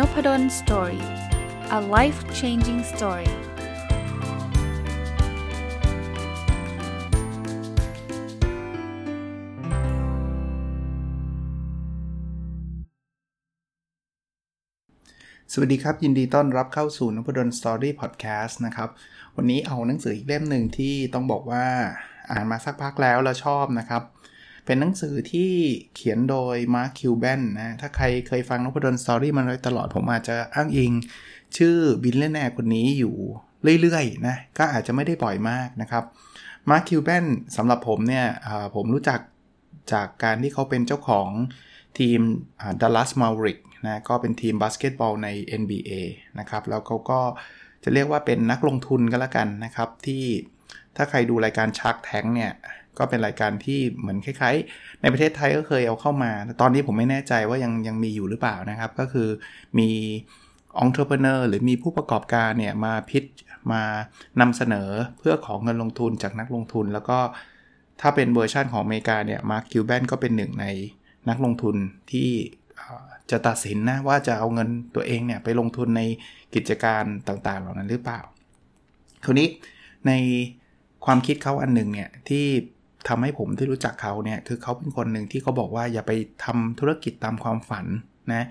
[0.00, 1.04] Nopadol Story
[1.78, 3.30] a life changing story
[15.52, 18.88] สวัสดีครับ ยินดีต้อนรับเข้าสู่นพดล Story พอดแคสต์นะครับ
[19.36, 21.66] วันนี้เอาหนังสืออีกเล่มหนึ่งที่ต้องบอกว่า
[22.30, 24.02] อ่านมาสักพักแล้วแล้วชอบนะครับ
[24.70, 25.50] เป็นหนังสือที่
[25.94, 30.92] เขียนโดย Mark Cuban นะ ถ้าใครเคยฟังนพดล Story มาโดยตลอดผมอาจจะอ้างอิง
[31.56, 33.14] ชื่อ billionaire คนนี้อยู่
[33.80, 36.04] เรื่อยๆนะ ก็อาจจะไม่ได้บ่อยมากนะครับ
[36.70, 37.24] Mark Cuban
[37.56, 38.26] สำหรับผมเนี่ย
[38.74, 39.20] ผมรู้จัก
[39.92, 41.28] จากการที่เขาเป็นเจ้าของ
[41.98, 42.20] ทีม
[42.80, 45.28] Dallas Mavericks นะก็เป็นทีมบาสเกตบอลใน
[45.60, 45.92] NBA
[46.38, 47.20] นะครับ แล้วเขาก็
[47.84, 50.24] จะเรียกว่าเป็นนักลงทุนก็แล้วกันนะครับ ที่
[50.96, 52.52] ถ้าใครดูรายการ Shark Tank เนี่ย
[52.98, 59.28] ก็เป็นรายการที่เหมือนคล้ายๆ ในประเทศไทยก็เคยเอาเข้ามา ตอนนี้ผมไม่แน่ใจว่ายังยังมีอยู่หรือเปล่านะครับ ก็คือ
[59.78, 59.88] มี
[60.80, 63.24] องค์ประกอบหรือมีผู้ประกอบการเนี่ยมา pitch
[63.72, 63.82] มา
[64.40, 67.18] นำเสนอเพื่อขอเงินลงทุนจากนักลงทุน แล้วก็
[68.00, 70.66] ถ้าเป็นเวอร์ชันของอเมริกาเนี่ย Mark Cuban ก็เป็นหนึ่งใน
[71.28, 71.76] นักลงทุน
[72.12, 72.30] ที่
[73.30, 76.02] จะตัดสินนะว่าจะเอาเงินตัวเองเนี่ยไปลงทุนใน
[76.54, 78.20] กิจการต่างๆ เหล่านั้นหรือเปล่า
[79.24, 79.48] คราวนี้
[80.06, 80.12] ใน
[81.04, 82.46] ความคิดเขาอันหนึ่งเนี่ยที่
[83.08, 86.12] ทำให้ผมที่รู้จักเขาเนี่ยคือเขาเป็นคนหนึ่งที่เขาบอกว่าอย่าไป
[86.44, 87.86] ทำธุรกิจตามความฝัน
[88.32, 88.46] นะ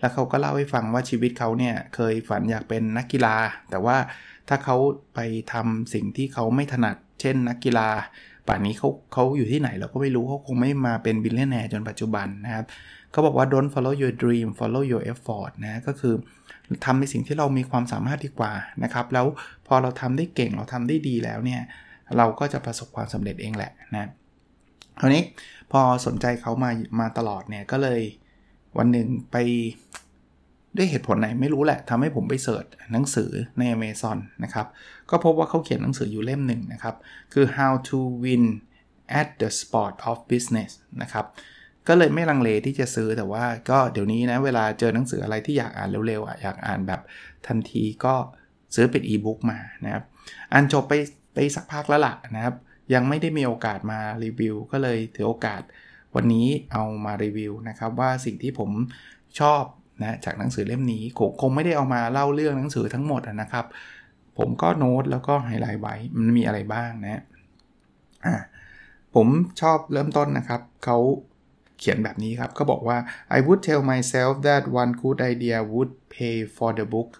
[0.00, 3.36] แล้วเขาก็เล่าให้ฟังว่าชีวิตเขาเนี่ยเคยฝันอยากเป็นนักกีฬา
[3.70, 3.96] แต่ว่า
[4.48, 4.76] ถ้าเขา
[5.14, 5.20] ไป
[5.52, 7.88] ทำสิ่งที่เขาไม่ถนัด เช่น นักกีฬา
[8.46, 12.64] ป่านนี้เขาเขาอยู่ที่ไหนเราก็ไม่รู้เขาคงไม่มาเป็น billionaire จนปัจจุบันนะครับ
[13.10, 16.14] เขาบอกว่า don't follow your dream follow your effort นะก็คือ
[16.84, 19.26] ทำในสิ่งที่เรามีความสามารถดีกว่านะครับ แล้ว
[19.66, 21.62] พอเราทำได้เก่งเราทำได้ดีแล้วเนี่ย
[22.18, 24.08] เราก็จะประสบความสำเร็จเองแหละนะ
[25.00, 25.22] คราวนี้
[25.72, 28.00] พอสนใจเขามามาตลอดเนี่ยก็เลย
[28.78, 29.36] วันหนึ่งไป
[30.76, 34.66] ด้วยเหตุผลไหนไม่รู้แหละทำให้ผมไปเสิร์ชหนังสือใน Amazon นะครับ
[35.10, 36.94] ก็พบว่าเขาเขียนหนังสืออยู่เล่มหนึ่งนะครับ
[37.32, 38.44] คือ how to win
[39.20, 40.70] at the sport of business
[41.02, 41.26] นะครับ
[41.88, 47.00] ก็เลยไม่ลังเลที่จะซื้อแต่ว่าก็เดี๋ยวนี้นะ เวลาเจอหนังสืออะไรที่อยากอ่านเร็วๆอะอยากอ่านแบบ
[47.46, 48.14] ทันทีก็
[48.74, 50.04] ซื้อเป็นอีบุ๊กมานะครับ
[50.52, 50.94] อ่านจบไป
[51.34, 52.54] ไปสักพักแล้วล่ะนะครับ
[52.94, 55.62] ยังไม่ได้มีโอกาสมารีวิว ก็เลยถือโอกาส
[56.14, 58.70] วันนี้เอามารีวิวนะครับว่าสิ่งที่ผม
[59.40, 59.62] ชอบ
[60.02, 63.66] นะจากหนังสือเล่มนี้คงคงไม่ได้เอามาเล่าเรื่องหนังสือทั้งหมดนะครับ
[64.38, 67.22] ผมก็โน้ตแล้วก็ไฮไลท์ไว้มันมีอะไรบ้างนะ
[68.26, 68.34] อ่า
[69.14, 69.28] ผม
[69.60, 70.98] ชอบเริ่มต้นนะครับ เขา
[71.78, 72.98] เขียนแบบนี้ครับ ก็บอกว่า
[73.36, 77.10] I would tell myself that one good idea would pay for the book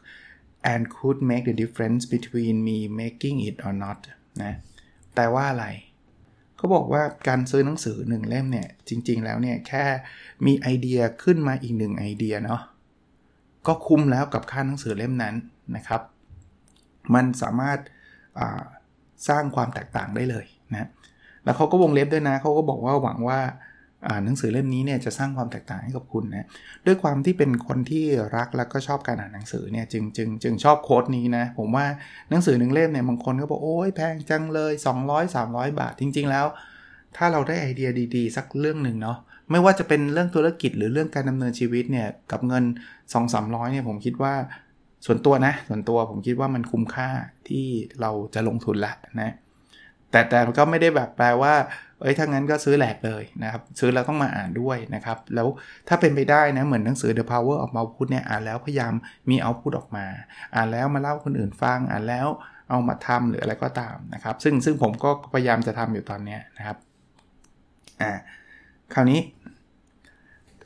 [0.73, 4.01] and could make the difference between me making it or not
[4.43, 4.55] นะ
[5.15, 5.67] แต่ว่าอะไร
[6.57, 9.85] เขาบอกว่าการซื้อหนังสือหนึ่งเล่มเนี่ย จริง ๆ แล้วเนี่ย แค่
[10.47, 12.63] มีไอเดียขึ้นมาอีกหนึ่งไอเดียเนาะ
[13.67, 15.35] ก็คุ้มแล้วกับค่าหนังสือเล่มนั้น
[15.77, 16.03] นะครับ
[17.15, 17.79] มันสามารถ
[19.29, 20.89] สร้างความแตกต่างได้เลยนะ
[21.45, 23.41] แล้วเขาก็วงเล็บด้วยนะเขาก็บอกว่าหวังว่า
[24.25, 26.47] หนังสือเล่มนี้เนี่ยจะสร้างความแตกต่างให้กับคุณนะ
[26.87, 28.05] ด้วยความที่เป็นคนที่
[28.37, 31.87] รักแล้วก็ชอบการอ่านหนังสือเนี่ยจึงจึงจึงชอบโค้ดนี้นะผมว่า
[32.31, 34.73] หนังสือหนึ่งเล่มเนี่ยบางคนก็บอกโอ้ยแพงจังเลย
[35.05, 36.47] 200 300 บาทจริง ๆ แล้ว
[37.17, 39.19] ถ้าเราได้ไอเดียดีๆ สักเรื่องหนึ่งเนาะ
[39.51, 42.65] ไม่ว่าจะเป็นเรื่องธุรกิจหรือเรื่องการดำเนินชีวิตเนี่ยกับเงิน
[43.03, 44.35] 2 300เนี่ยผมคิดว่า
[45.07, 47.09] ส่วนตัวนะส่วนตัวผมคิดว่ามันคุ้มค่า
[47.49, 47.67] ที่
[48.01, 49.33] เราจะลงทุนละนะ
[50.11, 51.55] แต่แต่ก็ไม่ได้แบบแปลว่า
[52.05, 55.49] เอ้ยถ้างั้นก็ซื้อแหลกเลยนะครับ ซื้อแล้วต้องมาอ่านด้วยนะครับ แล้ว
[55.89, 58.93] ถ้าเป็นไปได้นะ เหมือนหนังสือ The Power of Output เนี่ยอ่านแล้วพยายาม
[59.31, 60.07] มีเอาพุตออกมา
[60.55, 62.27] อ่านแล้วมาเล่าคนอื่นฟัง อ่านแล้ว
[62.71, 66.77] เอามาทำหรืออะไรก็ตามนะครับ ซึ่งซึ่งผมก็พยายามจะทำอยู่ตอนนี้นะครับ
[68.03, 68.13] อ่า
[68.95, 69.21] คราวนี้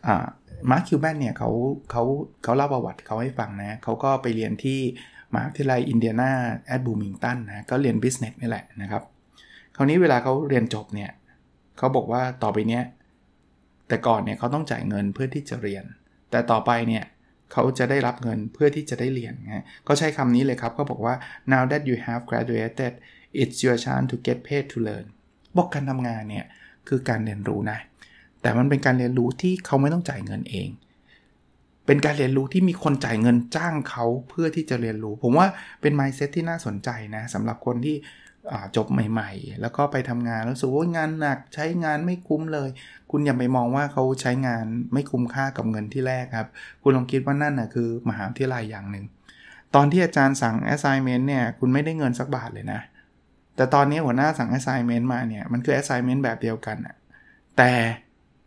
[0.07, 0.27] อ่า
[0.71, 1.51] Mark Cuban เนี่ยเขา
[1.91, 2.03] เขา
[2.43, 4.81] เขาเล่าประวัติเขาให้ฟังนะเขาก็ไปเรียนที่
[5.33, 9.03] มหาวิทยาลัย Indiana at Bloomington นะก็เรียน business นี่แหละนะครับ
[9.77, 11.11] คราวนี้เวลาเขาเรียนจบเนี่ย
[11.79, 12.85] เขาบอกว่าต่อไปเนี้ย
[13.89, 15.85] แต่ก่อนเนี่ยเขาต้องจ่ายเงินเพื่อที่จะเรียน
[16.31, 17.05] แต่ต่อไปเนี่ย
[17.53, 21.15] เขาจะได้รับเงินเพื่อที่จะได้เรียนไงเขาใช้คำนี้เลยครับเขาบอกว่า
[21.53, 22.93] now that you have graduated
[23.41, 25.07] it's your chance to get paid to learn
[25.57, 26.47] บอกการทำงานเนี่ย
[26.89, 27.79] คือการเรียนรู้นะ
[28.43, 30.69] แต่มันเป็นการเรียนรู้ที่เขาไม่ต้องจ่ายเงินเอง
[31.87, 35.47] เป็นการเรียนรู้ที่มีคนจ่ายเงินจ้างเขาเพื่อที่จะเรียนรู้ ผมว่า
[35.81, 37.97] เป็น mindset ที่น่าสนใจนะสำหรับคนที่
[38.77, 42.69] จบใหม่ ๆ แล้วก็ไปทำงานแล้วสูว่างานหนักใช้งานไม่คุ้มเลย
[43.11, 46.49] คุณอย่าไปมองว่าเขาใช้งานไม่คุ้มค่ากับเงินที่แรกครับ
[46.83, 49.05] คุณลองคิดว่านั่นนะคือมหาวิทยาลัยอย่างหนึ่ง
[49.75, 52.81] ตอนที่อาจารย์สั่ง assignment เนี่ยคุณไม่ได้เงินสักบาทเลยนะ
[53.57, 56.97] แต่ตอนนี้หัวหน้าสั่ง assignment มาเนี่ยมันคือ assignment แบบเดียวกันอะ
[57.57, 57.73] แต่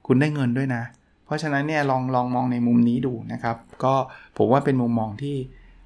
[0.08, 0.84] คุณได้เงินด้วยนะ
[1.26, 3.94] เพราะฉะนั้นเนี่ยลองลองมองในมุมนี้ดูนะครับ ก็
[4.38, 5.36] ผมว่าเป็นมุมมองที่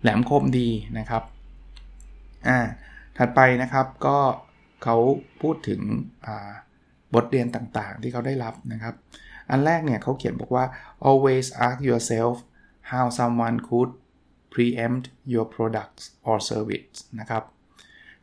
[0.01, 0.69] แหลมคมดี
[0.99, 1.23] นะครับ
[2.47, 2.59] อ่า
[3.17, 4.17] ถัดไปนะครับก็
[4.83, 4.97] เขา
[5.41, 5.81] พูดถึง
[7.13, 8.95] บทเรียนต่างๆ ที่เขาได้รับนะครับ
[9.49, 10.65] อันแรกเนี่ยเขาเขียนบอกว่า
[11.09, 12.35] always ask yourself
[12.91, 13.91] how someone could
[14.53, 17.43] preempt your products or service นะครับ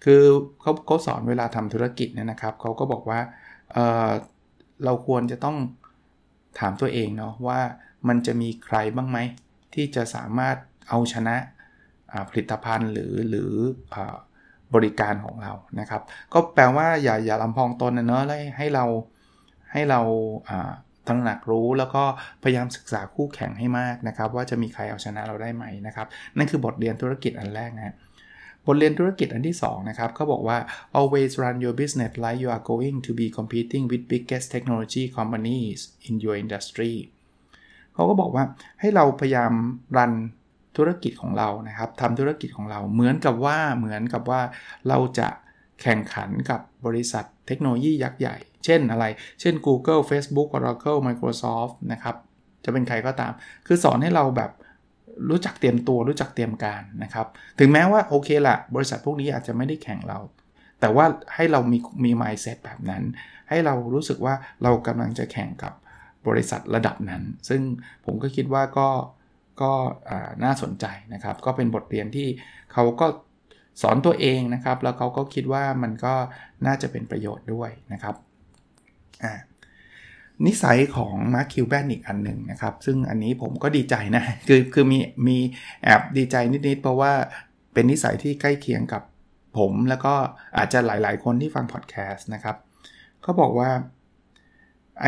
[0.04, 0.22] คือ
[0.60, 3.20] เขาเขาสอนเวลาทำธุรกิจเนี่ยนะครับ เขาก็บอกว่า
[3.72, 5.56] เเราควรจะต้อง
[6.58, 7.60] ถามตัวเองเนาะว่า
[8.08, 9.18] มันจะมีใครบ้างไหม
[9.74, 10.56] ที่จะสามารถ
[10.88, 11.36] เอาชนะ
[12.30, 13.52] ผลิตภัณฑ์หรือหรือ
[14.74, 16.02] บริการของเรานะครับ
[16.32, 18.22] ก็แปลว่าอย่าอย่าลำพองตนนะเนอะ
[18.58, 18.84] ให้เรา
[19.72, 20.00] ให้เรา
[21.08, 22.04] ตั้งหนักรู้แล้วก็
[22.42, 27.96] พยายามศึกษาคู่แข่งให้มากนะครับ ว่าจะมีใครเอาชนะเราได้ไหมนะครับ นั่นคือบทเรียนธุรกิจอันแรกนะ
[28.66, 30.58] บทเรียนธุรกิจอันที่ 2 นะครับเขาบอกว่า
[30.98, 35.78] always run your business like you are going to be competing with biggest technology companies
[36.08, 36.94] in your industry
[37.94, 38.44] เขาก็บอกว่า
[38.80, 39.52] ให้เราพยายาม
[39.96, 40.12] รัน
[40.76, 44.40] ธุรกิจของเรานะครับทำธุรกิจของเราเหมือนกับว่าเหมือนกับว่า
[44.88, 45.28] เราจะ
[45.82, 49.04] แข่งขันกับบริษัทเทคโนโลยียักษ์ใหญ่ เช่นอะไร
[49.40, 52.16] เช่น Google Facebook Oracle Microsoft นะครับ
[52.64, 53.32] จะเป็นใครก็ตาม
[53.66, 54.50] คือสอนให้เราแบบ
[55.30, 57.26] รู้จักเตรียมตัวรู้จักเตรียมการนะครับ
[57.58, 60.18] ถึงแม้ว่าโอเคละบริษัทพวกนี้อาจจะไม่ได้แข่งเรา
[60.80, 61.04] แต่ว่า
[61.34, 63.02] ให้เรามีมี mindset แบบนั้น
[63.48, 65.72] ให้เรารู้สึกว่าเรากำลังจะแข่งกับ
[66.28, 67.60] บริษัทระดับนั้น ซึ่ง
[68.04, 68.88] ผมก็คิดว่าก็
[69.60, 69.72] ก็
[70.44, 72.28] น่าสนใจนะครับ ก็เป็นบทเรียนที่
[72.72, 73.06] เขาก็
[73.82, 76.14] สอนตัวเองนะครับ แล้วเขาก็คิดว่ามันก็
[76.66, 78.14] น่าจะเป็นประโยชน์ด้วยนะครับ
[80.46, 85.38] นิสัยของมาร์คคิวแบนอีกอันหนึ่งนะครับ ซึ่งอันนี้ผมก็ดีใจนะ คือคือมีมี
[85.84, 87.12] แอบดีใจนิด ๆ เพราะว่า
[87.72, 89.02] เป็นนิสัยที่ใกล้เคียงกับ
[89.58, 90.14] ผม แล้วก็
[90.56, 92.56] อาจจะหลาย ๆ คนที่ฟังพอดแคสต์นะครับ
[93.22, 93.70] เขาบอกว่า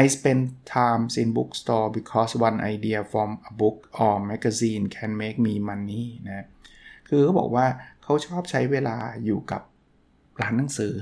[0.03, 0.43] I spend
[0.75, 6.05] time in bookstore because one idea from a book or magazine can make me money
[6.27, 6.47] นะ
[7.09, 7.67] คือเขาบอกว่า
[8.03, 9.63] เขาชอบใช้เวลาอยู่กับ
[10.41, 10.93] ร้านหนังสือ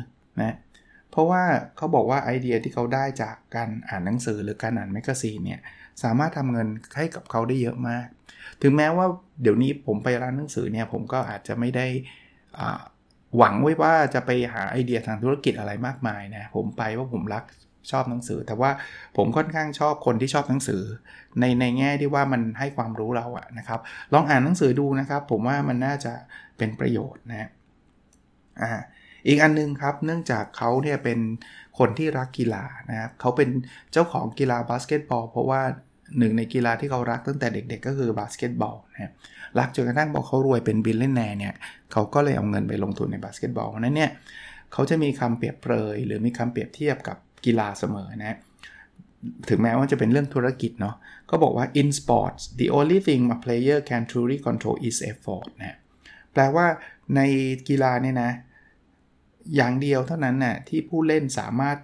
[0.43, 0.57] นะ
[1.11, 1.43] เพราะว่า
[1.77, 5.61] เขาบอกว่าไอเดียที่เขาได้จากการอ่านหนังสือหรือการอ่าน magazine เนี่ย
[6.03, 8.07] สามารถทำเงินให้กับเขาได้เยอะมาก
[8.63, 9.07] ถึงแม้ว่า
[9.43, 11.87] เดี๋ยวนี้ผมไปร้านหนังสือเนี่ย ผมก็อาจจะไม่ได้
[13.37, 17.45] หวังไว้ว่าจะไปหาไอเดียทางธุรกิจอะไรมากมายนะ ผมไปว่าผมรัก
[17.91, 18.71] ชอบหนังสือ แต่ว่า
[19.17, 20.83] ผมค่อนข้างชอบคนที่ชอบหนังสือ
[21.41, 23.81] ในในแง่ที่ว่ามันให้ความรู้เราอะนะครับ
[24.13, 26.13] ลองอ่านหนังสือดูนะครับ ผมว่ามันน่าจะ
[26.59, 27.49] เป็นประโยชน์นะ
[28.63, 28.71] อ่า
[29.27, 31.19] อีกอันนึงครับ เนื่องจากเขาเนี่ยเป็น
[31.79, 33.49] คนที่รักกีฬานะครับเขาเป็น
[33.93, 35.63] เจ้าของกีฬาบาสเกตบอลเพราะว่า
[36.19, 39.13] หนึ่งในกีฬาที่เขารักตั้งแต่เด็กๆ ก็คือบาสเกตบอลนะ
[39.59, 41.55] รักจนกระทั่งบอกเขารวยเป็น billionaire เนี่ย
[41.93, 44.11] เขาก็เลยเอาเงินไปลงทุนในบาสเกตบอลเพราะนั้นเนี่ย
[44.73, 48.39] เขาจะมีคำเปรียบเปรยหรือมีคำเปรียบเทียบกับ กีฬาเสมอนะ
[49.49, 50.97] ถึงแม้ว่าจะเป็นเรื่องธุรกิจเนาะ
[51.31, 55.77] ก็บอกว่า in sports the only thing a player can truly control is effort นะ
[56.33, 56.67] แปลว่า
[57.17, 57.21] ใน
[57.69, 58.33] กีฬาเนี่ยนะ
[59.57, 61.79] อย่างเดียวเท่านั้นน่ะที่ผู้เล่นสามารถ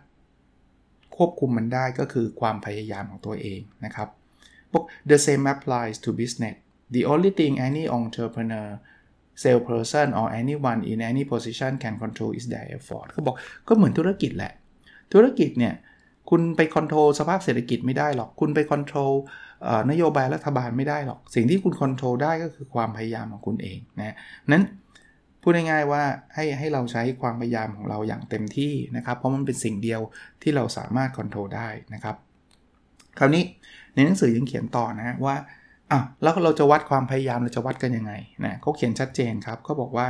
[1.17, 4.09] ควบคุมมันได้ก็คือความพยายามของตัวเองนะครับ
[5.11, 6.57] The same applies to business
[6.95, 8.69] the only thing any entrepreneur
[9.43, 13.37] salesperson or anyone in any position can control is their effort เขาบอก
[13.69, 14.53] ก็เหมือนธุรกิจแหละ
[15.13, 15.75] ธุรกิจเนี่ย
[16.31, 19.13] คุณไป control สภาพเศรษฐกิจไม่ได้หรอก คุณไป control
[19.91, 24.17] นโยบายรัฐบาลไม่ได้หรอก สิ่งที่คุณ control ได้ก็คือความพยายามของคุณเองนะ
[24.53, 24.65] นั้น
[25.43, 26.03] พูดง่ายๆว่า
[26.35, 30.01] ให้ให้เราใช้ความพยายามของเราอย่างเต็มที่นะครับ เพราะมันเป็นสิ่งเดียว
[30.43, 32.17] ที่เราสามารถควบคุมได้นะครับ
[33.19, 33.45] คราวนี้
[33.95, 35.37] ในหนังสือยังเขียนต่อนะว่า
[35.91, 38.13] อะแล้วเราจะวัดความพยายามเราจะวัดกันยังไง
[38.45, 40.09] นะเขาเขียนชัดเจนครับเขาบอกว่า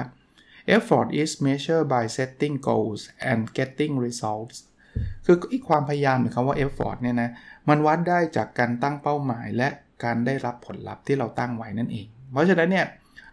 [0.76, 4.56] effort is measured by setting goals and getting results
[5.26, 7.30] คืออีความพยายามหรือคำว่า effort เนี่ยนะ
[7.68, 9.68] มันวัดได้จากการตั้งเป้าหมาย และ
[10.04, 12.86] การได้รับผลลัพธ์ที่เราตั้งไว้นั่นเอง เพราะฉะนั้นเนี่ย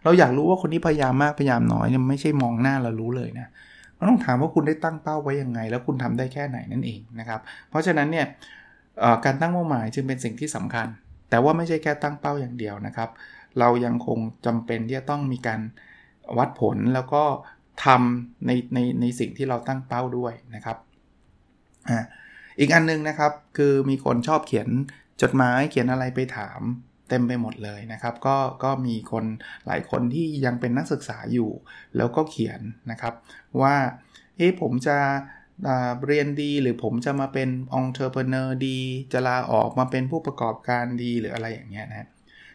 [0.03, 3.47] เราอยากรู้ว่าคนนี้พยายามมากพยายามน้อยเนี่ยไม่ใช่มองหน้าเรารู้เลยนะ
[3.95, 8.25] เราต้องถามว่าคุณได้ตั้งเป้าไว้ยังไง แล้วคุณทำได้แค่ไหนนั่นเองนะครับ เพราะฉะนั้นเนี่ย
[9.25, 10.87] การตั้งเป้าหมายจึงเป็นสิ่งที่สำคัญ
[11.29, 13.09] แต่ว่าไม่ใช่แค่ตั้งเป้าอย่างเดียวนะครับ
[13.59, 15.61] เรายังคงจำเป็นที่จะต้องมีการ
[16.37, 17.23] วัดผลแล้วก็
[17.85, 20.77] ทำในในในสิ่งที่เราตั้งเป้าด้วยนะครับ
[22.59, 24.69] อีกอันนึงนะครับคือมีคนชอบเขียน
[25.21, 26.61] จดหมายเขียนอะไรไปถาม
[27.09, 29.25] เต็มไปหมดเลยนะครับ ก็ก็มีคน
[29.65, 31.51] หลายคนที่ยังเป็นนักศึกษาอยู่
[31.97, 32.59] แล้วก็เขียน
[32.91, 33.13] นะครับ
[33.61, 33.75] ว่า
[34.37, 34.97] เฮ้ผมจะ
[36.07, 38.79] เรียนดีหรือผมจะมาเป็น entrepreneur ดี
[39.13, 42.09] จะลาออกมาเป็นผู้ประกอบการดีหรืออะไรอย่างเงี้ยนะ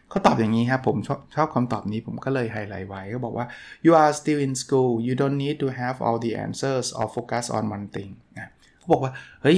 [0.09, 3.45] เขาตอบอย่างนี้ครับผมชอบชอบคำตอบนี้ผมก็เลยไฮไลท์ไว้ก็บอกว่า
[3.85, 7.45] you are still in school you don't need to have all the answers or focus
[7.57, 9.11] on one thing นะ เขาบอกว่า
[9.43, 9.57] เฮ้ย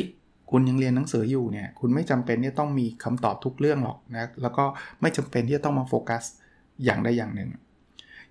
[0.52, 4.64] คุณยังเรียนหนังสืออยู่เนี่ยคุณไม่จำเป็นที่ต้องมีคำตอบทุกเรื่องหรอกนะแล้วก็
[5.02, 6.24] ไม่จำเป็นที่จะต้องมาโฟกัส
[6.84, 7.50] อย่างใดอย่างหนึ่ง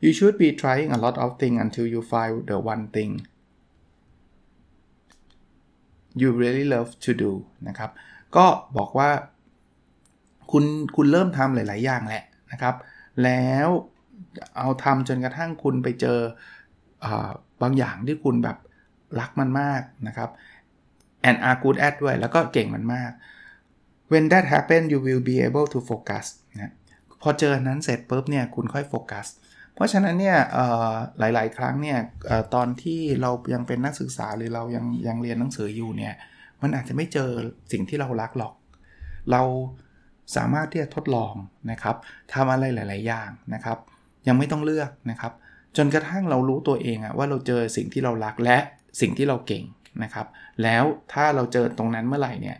[0.04, 3.12] you should be trying a lot of things until you find the one thing
[6.20, 7.32] you really love to do
[7.68, 7.90] นะครับ
[8.36, 8.46] ก็
[8.76, 9.10] บอกว่า
[10.50, 10.64] คุณ
[10.96, 12.74] คุณเริ่มทำหลาย ๆ อย่างแหละนะครับ
[13.24, 13.68] แล้ว
[14.58, 16.18] เอาทำจนกระทั่งคุณไปเจอ
[17.62, 18.56] บางอย่างที่คุณแบบ
[19.20, 20.30] รักมันมากนะครับ
[21.28, 23.10] and are good at ด้วย แล้วก็เก่งมันมาก
[24.12, 26.26] when that happen you will be able to focus
[26.60, 26.72] นะ
[27.22, 29.26] พอเจอนั้นเสร็จปุ๊บเนี่ยคุณค่อยโฟกัส
[29.74, 30.38] เพราะฉะนั้นเนี่ย
[31.18, 31.98] หลาย ๆ ครั้งเนี่ย
[32.30, 36.14] อตอนที่เรายังเป็นนักศึกษาหรือเรายังยังเรียนหนังสืออยู่เนี่ย
[36.62, 37.30] มันอาจจะไม่เจอ
[37.72, 38.54] สิ่งที่เรารักหรอก
[39.32, 39.42] เรา
[40.36, 41.34] สามารถที่จะทดลอง
[41.70, 41.96] นะครับ
[42.34, 43.78] ทำอะไรหลาย ๆ อย่างนะครับ
[44.26, 45.32] ยังไม่ต้องเลือกนะครับ
[45.76, 48.58] จนกระทั่งเรารู้ตัวเองอะว่าเราเจอสิ่งที่เรารักและ
[49.00, 49.64] สิ่งที่เราเก่ง
[50.02, 50.26] นะครับ
[50.62, 52.58] แล้วถ้าเราเจอตรงนั้นเมื่อไหร่เนี่ย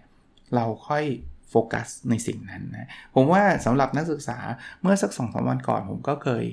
[0.55, 1.05] เราค่อย
[1.51, 4.39] โฟกัสในสิ่งนั้นนะ ผมว่าสำหรับนักศึกษา
[4.83, 6.45] เมื่อสักสองสวันก่อนผมก็เคย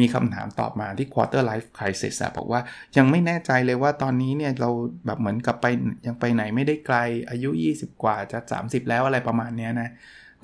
[0.00, 2.60] มีคำถามตอบมาที่ quarter life crisis บอกว่า
[2.96, 4.70] ยังไม่แน่ใจเลยว่าตอนนี้เนี่ยเรา
[5.06, 5.66] แบบเหมือนกับไป
[6.06, 6.96] ยังไปไหนไม่ได้ไกล
[7.30, 9.88] อายุ 20 กว่าจะ 30 แล้วอะไรประมาณนี้นะ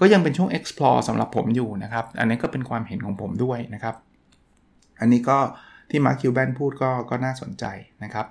[0.00, 3.96] ก็ยังเป็นช่วง explore สำหรับผมอยู่นะครับ อันนี้ก็เป็นความเห็นของผมด้วยนะครับ
[5.00, 5.38] อันนี้ก็
[5.90, 7.64] ที่มาร์คิวแบนพูดก็ก็น่าสนใจ
[8.04, 8.26] นะครับ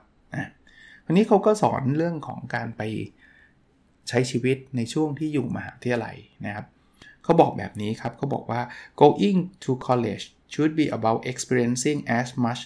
[1.09, 2.81] อันนี้เขาก็สอนเรื่องของการไป
[4.09, 6.65] ใช้ชีวิตในช่วงที่อยู่มหาวิทยาลัยนะครับ
[7.23, 8.61] เขาบอกแบบนี้ครับเขาบอกว่า
[9.01, 12.61] going to college should be about experiencing as much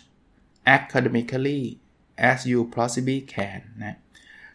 [0.76, 1.62] academically
[2.30, 3.98] as you possibly can นะ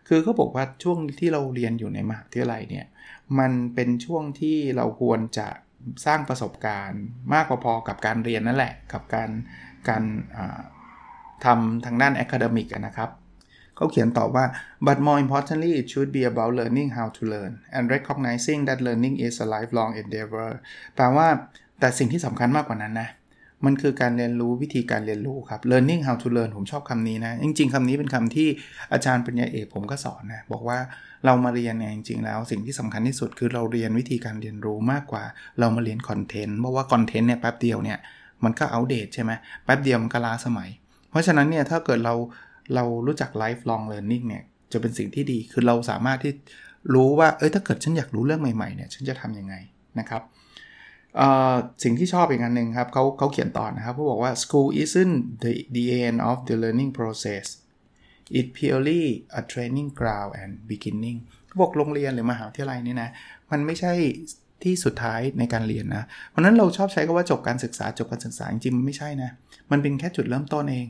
[0.09, 2.87] คือเขาบอกว่าช่วงที่เราเรียนอยู่ในมหาวิทยาลัยเนี่ย
[3.39, 5.49] มันเป็นช่วงที่เราควรจะ
[6.07, 7.03] สร้างประสบการณ์
[7.33, 9.31] มากพอๆกับการเรียนนั่นแหละ กับการ
[9.89, 10.03] การ
[11.45, 13.11] ทำทางด้าน academic นะครับ
[13.79, 14.45] เขาเขียนต่อว่า
[14.87, 19.15] but more importantly it should be about learning how to learn and recognizing that learning
[19.27, 20.51] is a lifelong endeavor
[20.97, 21.29] แปลว่า
[21.81, 23.09] แต่สิ่งที่สำคัญมากกว่านั้นนะ
[23.67, 28.49] มันคือการเรียนรู้วิธีการเรียนรู้ครับ learning how to learn ผมชอบคำนี้นะ จริง ๆคำนี้เป็นคำที่
[28.93, 30.79] อาจารย์ปริญญาเอกผมก็สอนนะ บอกว่า
[31.25, 35.25] เรามาเรียนเนี่ยจริง ๆ แล้วสิ่งที่สำคัญที่สุดคือเราเรียนวิธีการเรียนรู้มากกว่า
[35.61, 37.99] เรามาเรียนคอนเทนต์เพราะว่าคอนเทนต์เนี่ยแป๊บเดียวเนี่ย
[38.45, 39.33] มันก็อัปเดตใช่ไหม
[39.65, 40.69] แป๊บเดียวมันก็ล้าสมัย
[41.11, 42.15] เพราะฉะนั้นเนี่ยถ้าเกิดเรา
[42.75, 46.33] เรารู้จัก lifelong learning เนี่ยจะเป็นสิ่งที่ดีคือเราสามารถที่
[46.95, 49.55] รู้ว่าเอ้ยถ้าเกิดฉันอยากรู้เรื่องใหม่ๆเนี่ยฉันจะทำยังไง
[49.99, 50.23] นะครับ
[51.83, 57.47] สิ่งที่ชอบอีกอันหนึ่งครับเขาเขาเขียนต่อนะครับเขาบอกว่า school isn't the the end of the learning process
[58.39, 59.05] it purely
[59.41, 61.19] a training ground and beginning
[61.61, 63.11] บอกโรงเรียนหรือมหาวิทยาลัยนี่นะ
[63.51, 63.93] มันไม่ใช่
[64.65, 69.31] ที่สุดท้ายในการเรียนนะ เพราะนั้นเราชอบใช้คำว่าจบการศึกษาจบการศึกษาจริงๆมันไม่ใช่นะ
[69.71, 70.87] มันเป็นแค่จุดเริ่มต้นเอง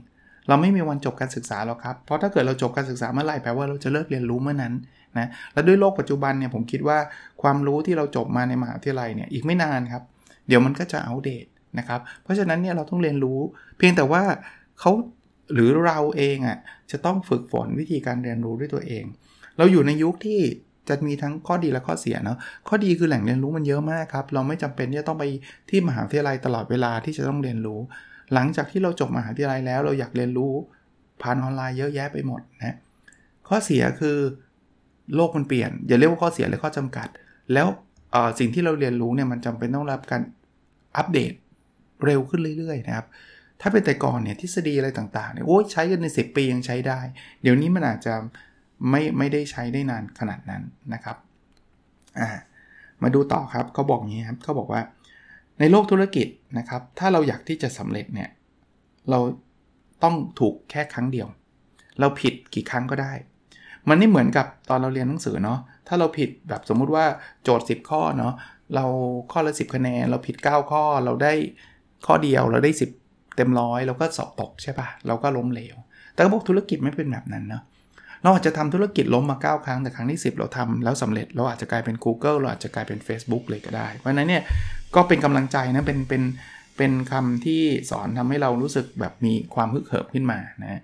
[0.49, 4.73] เราไม่มีวันจบการศึกษาหรอกครับ เพราะถ้าเกิดเราจบการศึกษาเมื่อไหร่แปลว่าเราจะเลิกเรียนรู้เมื่อนั้น
[5.19, 6.99] นะ และด้วยโลกปัจจุบันเนี่ยผมคิดว่า
[7.43, 10.03] ความรู้ที่เราจบมาในมหาวิทยาลัยเนี่ยอีกไม่นานครับ
[10.49, 11.45] เดี๋ยวมันก็จะอัปเดต
[11.79, 13.39] นะครับ เพราะฉะนั้นเนี่ยเราต้องเรียนรู้
[13.79, 14.23] เพียงแต่ว่า
[14.81, 14.93] เขา
[15.55, 16.59] หรือเราเองอะ่ะ
[16.91, 19.05] จะต้องฝึกฝนวิธีการเรียนรู้ด้วยตัวเอง
[19.59, 20.41] เราอยู่ในยุคที่
[20.89, 22.39] จะมีทั้งข้อดีและข้อเสียเนาะ
[22.69, 25.25] ข้อดีคือแหล่งเรียนรู้มันเยอะมากครับ เราไม่จำเป็นที่จะต้องไป
[25.71, 27.81] ที่มหาวิทยาลัยตลอดเวลาที่จะต้องเรียนรู้
[28.35, 30.53] หลังจากที่เราจบมหาวิทยาลัยแล้วเราอยากเรียนรู้
[31.23, 32.77] ผ่านออนไลน์เยอะแยะไปหมดนะ
[33.49, 34.19] ข้อเสียคือ
[35.15, 37.09] โลกมันเปลี่ยน อย่าเรียกว่าข้อเสียเลยข้อจำกัด
[37.53, 37.67] แล้ว
[38.39, 40.23] สิ่งที่เราเรียนรู้เนี่ยมันจำเป็นต้องรับการ
[40.97, 41.33] อัปเดต
[42.05, 43.07] เร็วขึ้นเรื่อยๆนะครับ
[43.61, 47.01] ถ้าเป็นแต่ก่อนเนี่ยทฤษฎีอะไรต่างๆเนี่ยโอ้ยใช้กันในสิปียังใช้ได้
[47.43, 48.15] เดี๋ยวนี้มันอาจจะ
[48.91, 50.63] ไม่ไม่ได้ใช้ได้นานขนาดนั้น
[50.95, 51.17] นะครับ
[52.21, 52.31] อ่า
[53.03, 54.81] มาดูต่อครับเขาบอกงี้ครับเขาบอกว่า
[55.59, 56.27] ในโลกธุรกิจ
[56.59, 58.29] นะครับ ถ้าเราอยากที่จะสำเร็จเนี่ย
[59.11, 59.19] เรา
[60.03, 61.29] ต้องถูกแค่ครั้งเดียว
[62.01, 63.13] เราผิดกี่ครั้งก็ได้
[63.89, 67.05] มันไม่เหมือนกับตอนเราเรียนหนังสือเนาะ ถ้าเราผิดแบบสมมุติว่า
[67.43, 68.35] โจทย์ 10 ข้อเนาะ
[68.75, 68.85] เรา
[69.33, 71.33] ข้อละ 10 คะแนน เราผิด 9 ข้อ เราได้
[72.07, 72.71] ข้อเดียว เราได้
[73.03, 75.77] 10 เต็มร้อยเราก็สอบตกใช่ปะเราก็ล้มเหลว
[76.15, 77.63] แต่พวกธุรกิจไม่เป็นแบบนั้นเนาะ
[78.23, 84.43] เราอาจจะทำธุรกิจล้มมา 9 ครั้ง แต่ครั้งที่ 10 เราทำแล้วสำเร็จ เราอาจจะกลายเป็น Google เราอาจจะกลายเป็น Facebook เลยก็ได้ เพราะนั้นเนี่ย
[84.95, 86.23] ก็เป็นกำลังใจนะเป็นเป็น
[86.77, 90.83] เป็นคำที่สอนทำให้เรารู้สึกแบบมีความฮึกเหิมขึ้นมานะ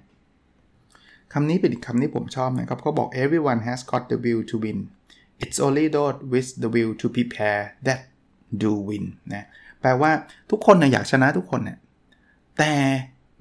[1.32, 4.78] คำนี้เป็นอีกคำที่ผมชอบนะครับเขาบอก everyone has got the will to win
[5.42, 8.00] it's only those with the will to prepare that
[8.62, 9.46] do win นะ
[9.80, 10.10] แปลว่า
[10.50, 11.78] ทุกคนนะอยากชนะทุกคนเนะี่ย
[12.58, 12.72] แต่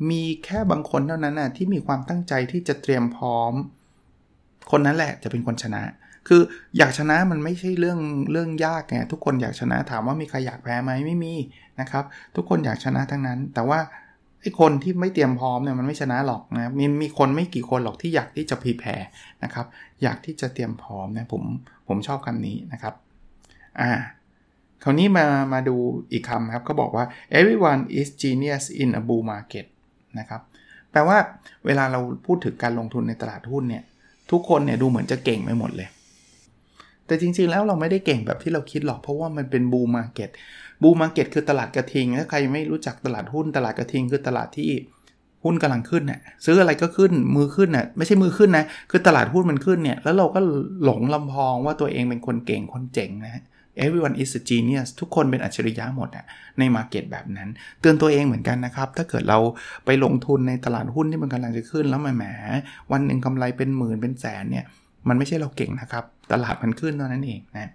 [0.10, 3.54] มีแค่บางคนเท่านั้นนะที่มีความตั้งใจที่จะเตรียมพร้อม
[4.72, 5.82] คนนั้นแหละจะเป็นคนชนะ
[6.28, 6.42] คือ
[6.78, 8.00] อยากชนะมันไม่ใช่เรื่อง
[8.32, 11.34] เรื่องยากไงทุกคนอยากชนะถามว่ามีใครอยากแพ้ไหมไม่มี
[11.80, 12.04] นะครับ
[12.36, 13.80] ทุกคนอยากชนะทั้งนั้น แต่ว่า
[14.42, 19.08] ไอ้คนที่ไม่เตรียมพร้อมเนี่ยมันไม่ชนะหรอกนะมีมีคนไม่กี่คนหรอกที่อยากที่จะพรีแพร์
[19.44, 19.66] นะครับ
[20.04, 21.44] อยากที่จะเตรียมพร้อมนะผม
[21.88, 22.94] ผมชอบคำนี้นะครับ
[23.80, 23.92] อ่า
[24.84, 25.76] คราวนี้มามาดู
[26.12, 27.06] อีกคำครับก็บอกว่า
[27.40, 29.66] everyone is genius in a bull market
[30.20, 30.42] นะครับ
[30.92, 31.18] แปลว่า
[31.66, 33.84] เวลาเราพูดถึงการลงทุนในตลาดหุ้นเนี่ย
[34.32, 35.90] ทุกคนเนี่ยดูเหมือนจะเก่งไปหมดเลย
[37.08, 40.30] แต่จริงๆแล้วเราไม่ได้เก่งแบบที่เราคิดหรอก เพราะว่ามันเป็น bull market
[40.82, 44.72] bull market คือตลาดกระทิง ถ้าใครไม่รู้จักตลาดหุ้นตลาดกระทิง คือตลาดที่
[45.44, 50.40] หุ้นกำลังขึ้นน่ะซื้ออะไรก็ขึ้นมือขึ้นน่ะไม่ใช่มือขึ้นนะคือตลาดหุ้นมันขึ้นเนี่ยแล้วเราก็
[50.84, 53.44] หลงลำพองว่าตัวเองเป็นคนเก่งคนเจ๋งนะ
[53.84, 56.26] everyone is a genius ทุกคนเป็นอัจฉริยะหมดอะ
[56.60, 57.50] ในมาเก็ตแบบนั้น
[57.82, 59.40] เตือนตัวเองเหมือนกันนะครับ ถ้าเกิดเรา
[59.86, 62.26] ไปลงทุนในตลาดหุ้นที่มันกำลังจะขึ้นแล้วแหม
[62.92, 64.66] วันหนึ่งกำไรเป็นหมื่นเป็นแสนเนี่ย
[65.08, 67.72] มันไม่ใช่เราเก่งนะครับ ตลาดมันขึ้นเท่านั้นเองนะ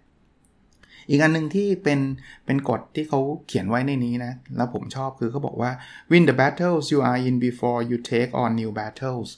[1.11, 2.01] อีกอันหนึ่งที่เป็น
[2.47, 5.71] เป็นกฎที่เขาเขียนไว้ในนี้นะ แล้วผมชอบคือเขาบอกว่า
[6.11, 9.31] win the battles you are in before you take on new battles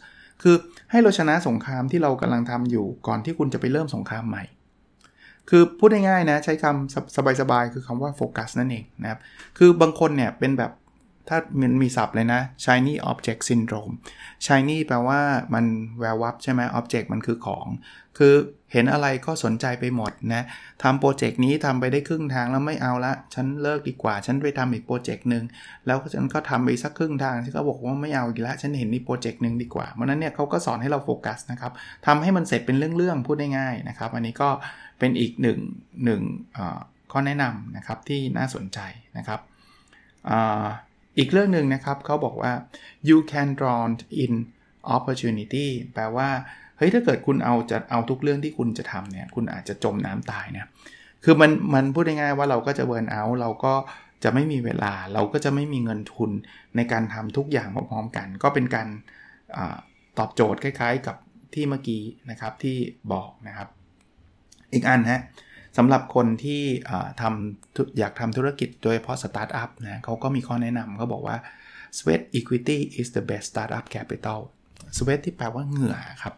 [0.42, 0.56] คือ
[0.90, 4.44] ให้เราชนะสงครามที่เรากำลังทำอยู่ก่อนที่คุณจะไปเริ่มสงครามใหม่
[5.50, 9.20] คือพูดง่ายๆนะ ใช้คำสบายๆ คือคำว่าโฟกัสนั่นเองนะครับ
[9.58, 10.72] คือบางคนเนี่ยเป็นแบบ
[11.28, 13.94] ถ้ามันมีศัพท์เลยนะ shiny object syndrome
[14.46, 15.20] shiny แปลว่า
[15.54, 15.64] มัน
[16.00, 17.66] แวววับใช่ไหม object มันคือของ
[18.18, 18.34] คือ
[18.72, 20.44] เห็นอะไรก็สนใจไปหมดนะ
[20.82, 25.44] ทำโปรเจกต์นี้ทำไปได้ครึ่งทางแล้วไม่เอาละ ฉันเลิกดีกว่า ฉันไปทำอีกโปรเจกต์หนึ่ง
[25.86, 31.72] แล้วฉันก็ทำไปสักครึ่งทางฉันก็บอกว่าไม่เอาอีกแล้วฉันเห็นอีกโปรเจกต์หนึ่งดีกว่าเพราะนั้นเนี่ยเขาก็สอนให้เราโฟกัสนะครับ
[32.06, 34.48] ทำให้มันเสร็จเป็นเรื่องๆพูดได้ง่ายนะครับอันนี้ก็
[34.98, 35.58] เป็นอีกหนึ่ง
[36.04, 36.22] หนึ่ง
[37.12, 38.78] ข้อแนะนำนะครับที่น่าสนใจ
[39.18, 39.40] นะครับ
[40.28, 40.36] อี
[41.20, 42.52] อีกเรื่องหนึ่งนะครับเขาบอกว่า
[43.08, 43.90] you can drown
[44.24, 44.32] in
[44.96, 46.28] opportunity แปลว่า
[46.76, 50.68] เฮ้ย ถ้าเกิดคุณเอาจะเอาทุกเรื่องที่คุณจะทำเนี่ย คุณอาจจะจมน้ำตายนะ
[51.24, 53.74] คือมันมันพูดง่ายๆว่าเราก็จะ burn out เราก็
[54.24, 56.30] จะไม่มีเวลา เราก็จะไม่มีเงินทุน
[56.76, 58.88] ในการทำทุกอย่างพร้อมๆกัน ก็เป็นการ
[59.56, 59.58] อ
[60.18, 61.16] ตอบโจทย์คล้ายๆกับ
[61.54, 62.76] ที่เมื่อกี้นะครับที่
[63.12, 63.68] บอกนะครับ
[64.72, 65.20] อีกอันฮะ
[65.76, 66.62] สำหรับคนที่
[67.20, 71.36] ทำอยากทำธุรกิจโดยเฉพาะสตาร์ทอัพนะเขาก็มีข้อแนะนำเขาบอกว่า
[71.98, 74.40] sweat equity is the best startup capital
[74.96, 76.34] sweat ที่แปลว่าเหงื่อครับ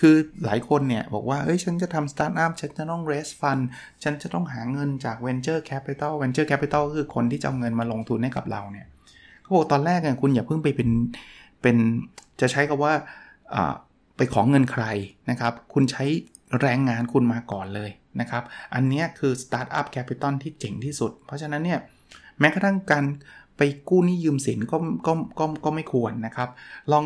[0.00, 3.62] คือหลายคนเนี่ยบอกว่า เอ้ย ฉันจะทำสตาร์ทอัพ ฉันจะต้อง raise fund
[4.02, 8.86] ฉันจะต้องหาเงินจาก venture capital venture capital คือคนที่จะเอาเงินมาลงทุนให้กับเราเนี่ย
[9.42, 10.90] เขาบอกตอนแรกเนี่ยคุณอย่าเพิ่งไปเป็น
[11.62, 11.76] เป็น
[12.40, 12.94] จะใช้คำว่า
[14.16, 14.84] ไปขอเงินใคร
[15.30, 16.04] นะครับ คุณใช้
[16.60, 18.42] แรงงานคุณมาก่อนเลยนะครับ
[18.74, 21.80] อันนี้คือ Startup Capital ที่เจ๋งที่สุด เพราะฉะนั้นเนี่ย
[22.40, 23.04] แม้กระทั่งการ
[23.56, 24.76] ไปกู้หนี้ยืมสินก็
[25.06, 26.48] ก็ก็ก็ไม่ควรนะครับ
[26.92, 27.04] ลอง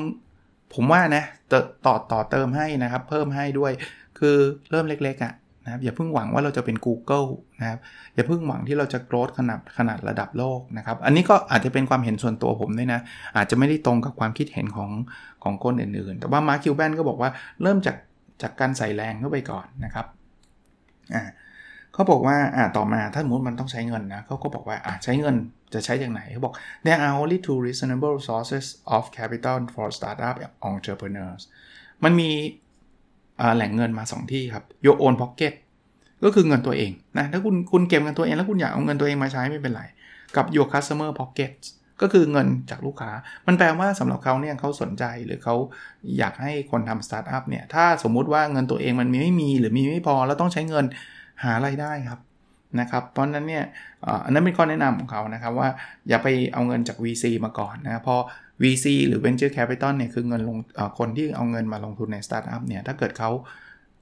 [0.74, 3.72] ผมว่านะต่อต่อต่อเติมให้นะครับ เพิ่มให้ด้วย
[4.18, 4.36] คือ
[4.70, 7.28] เริ่มเล็กๆอะ่ะนะครับอย่าเพิ่งหวังว่าเราจะเป็น Google
[7.60, 7.78] นะครับ
[8.14, 13.00] อย่าเพิ่งหวังที่เราจะโกรธขนาดขนาดระดับโลกนะครับ อันนี้ก็อาจจะเป็นความเห็นส่วนตัวผมด้วยนะ
[13.36, 14.90] อาจจะไม่ได้ตรงกับความคิดเห็นของ
[15.44, 17.30] ของคนอื่นๆ แต่ว่ามาร์คิวแบนก็บอกว่า
[17.62, 17.96] เริ่มจาก
[18.42, 20.06] จากการใส่แรงเข้าไปก่อนนะครับ
[21.14, 21.24] อ่า
[21.92, 25.36] เขาบอกว่าอ่าต่อมาถ้าสมมติมันต้องใช้เงินนะเขาก็บอกว่าอ่าใช้เงิน
[25.74, 30.36] จะใช้จากไหนเขาบอก there are only two reasonable sources of capital for startup
[30.70, 31.42] entrepreneurs
[32.04, 32.30] มันมี
[33.56, 35.54] แหล่งเงินมา 2 ที่ครับ your own pocket
[36.24, 39.82] ก็คือเงินตัวเองนะถ้าคุณคุณเก็บเงินตัวเองแล้วคุณอยากเอาเงินตัวเองมาใช้ไม่เป็นไร
[40.36, 41.52] กับ your customer pocket
[42.02, 43.10] ก็คือเงินจากลูกค้า
[43.46, 45.54] มันแปลว่าสำหรับเขาเนี่ยเขาสนใจหรือเขา
[46.18, 50.84] อยากให้คนทำสตาร์ทอัพเนี่ย ถ้าสมมุติว่าเงินตัวเองมันมีไม่มีหรือมีไม่พอแล้วต้องใช้เงิน
[51.44, 52.20] หารายได้ครับ
[52.80, 53.64] นะครับ เพราะนั้นเนี่ย
[54.24, 55.68] อันนั้นเป็นข้อแนะนำของเขานะครับว่า
[56.08, 58.16] อย่าไปเอาเงินจาก VC มาก่อนนะพอ
[58.62, 60.58] VC หรือ Venture Capital เนี่ยคือเงินลง
[60.98, 63.30] คนที่เอาเงินมาลงทุนในสตาร์ทอัพเนี่ยถ้าเกิดเขา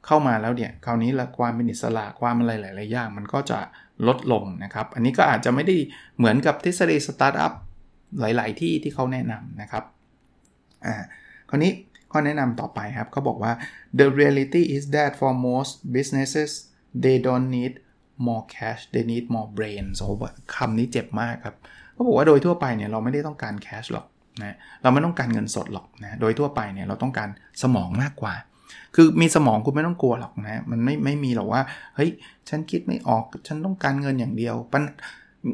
[0.06, 3.58] เข้ามาแล้วเนี่ยคราวนี้ละความเป็นอิสระความอะไรหลาย ๆ อย่างมันก็จะ
[4.06, 5.76] ลดลงนะครับ อันนี้ก็อาจจะไม่ได้
[6.18, 7.52] เหมือนกับทฤษฎีสตาร์ทอัพ
[8.20, 9.84] หลาย ๆ ที่ที่เขาแนะนำนะครับ
[10.86, 10.94] อ่า
[11.50, 11.72] คราวนี้
[12.12, 13.52] ข้อแนะนำต่อไปครับเขาบอกว่า
[13.98, 16.50] the reality is that for most businesses
[17.04, 17.72] they don't need
[18.26, 21.56] more cash they need more brains โอ้คำนี้เจ็บมากครับ
[21.92, 24.06] เขาบอกว่าโดยทั่วไปเนี่ยเราไม่ได้ต้องการ cash หรอก
[24.42, 27.28] นะเราไม่ต้องการเงินสดหรอกนะโดยทั่วไปเนี่ยเราต้องการ
[27.62, 28.34] สมองมากกว่า
[28.94, 31.62] คือมีสมองคุณไม่ต้องกลัวหรอกนะมันไม่ไม่มีหรอกว่า
[31.96, 32.10] เฮ้ย
[32.48, 34.82] ฉันคิดไม่ออกฉันต้องการเงินอย่างเดียวปัญ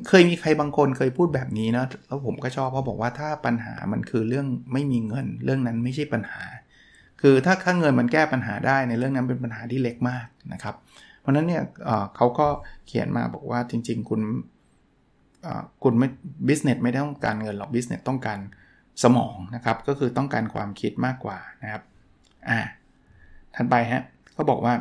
[0.08, 6.42] เคยมีใครบางคนเคยพูดแบบนี้นะแล้วผมก็ชอบเพราะบอกว่าถ้าปัญหามันคือเรื่องไม่มีเงิน เรื่องนั้นไม่ใช่ปัญหา
[7.20, 10.74] คือถ้าค่าเงินมันแก้ปัญหาได้ในเรื่องนั้นเป็นปัญหาที่เล็กมากนะครับ
[11.20, 11.62] เพราะนั้นเนี่ย
[12.16, 12.46] เขาก็
[12.86, 14.20] เขียนมาบอกว่าจริง ๆ คุณ
[15.82, 16.08] คุณไม่
[16.48, 18.38] business ไม่ได้ต้องการเงินหรอก business ต้องการ
[19.02, 21.82] สมองนะครับ ก็คือต้องการความคิดมากกว่านะครับ
[22.48, 22.60] อ่า
[23.54, 24.02] ถัดไปฮะ
[24.32, 24.74] เขาบอกว่า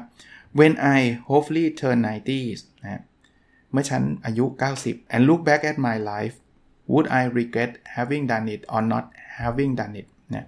[0.60, 2.00] when I hopefully turn
[2.42, 3.02] 90นะครับ
[3.72, 4.46] เมื่อฉันอายุ
[4.80, 6.36] 90 and look back at my life
[6.92, 9.06] would I regret having done it or not
[9.40, 10.46] having done it เนี่ย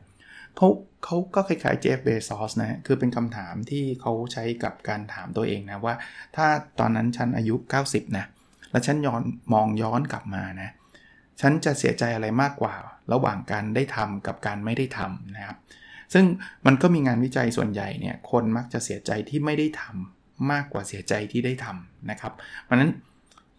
[0.58, 0.68] เขา
[1.04, 5.96] เขาก็คล้ายๆเจฟเบซอสนะคือเป็นคำถามที่เขาใช้กับการถามตัวเองนะว่า
[6.36, 6.48] ถ้า
[6.80, 7.56] ตอนนั้นฉันอายุ
[7.86, 8.26] 90 นะ
[8.72, 9.22] แล้วฉันย้อน
[9.54, 10.70] มองย้อนกลับมานะ
[11.42, 12.74] ฉันจะเสียใจอะไรมากกว่า
[13.14, 15.58] ระหว่างการได้ทำกับการไม่ได้ทำนะครับ
[16.14, 16.26] ซึ่ง
[16.66, 22.34] มันก็มีงานวิจัยส่วนใหญ่เนี่ย คนมักจะเสียใจที่ไม่ได้ทำมากกว่าเสียใจที่ได้ทำนะครับ
[22.64, 22.92] เพราะนั้น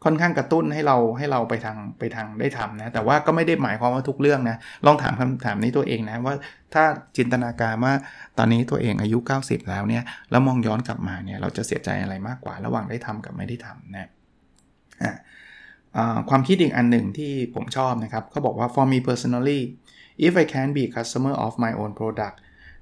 [0.05, 6.35] ค่อนข้างกระตุ้นให้เราให้เราไปทางไปทางได้ทำนะ แต่ว่าก็ไม่ได้หมายความว่าทุกเรื่องนะ ลองถามคำถามนี้ตัวเองนะว่า
[6.75, 6.85] ถ้า
[7.17, 7.95] จินตนาการว่า
[8.39, 14.11] ตอนนี้ตัวเองอายุ 90 แล้วเนี่ยแล้วมองย้อนกลับมาเนี่ยเราจะเสียใจอะไรมากกว่า ระหว่างได้ทำกับไม่ได้ทำนะ
[16.29, 19.61] ความคิดอีกอันหนึ่งที่ผมชอบนะครับเขาบอกว่า for me personally
[20.27, 22.37] if I can be customer of my own product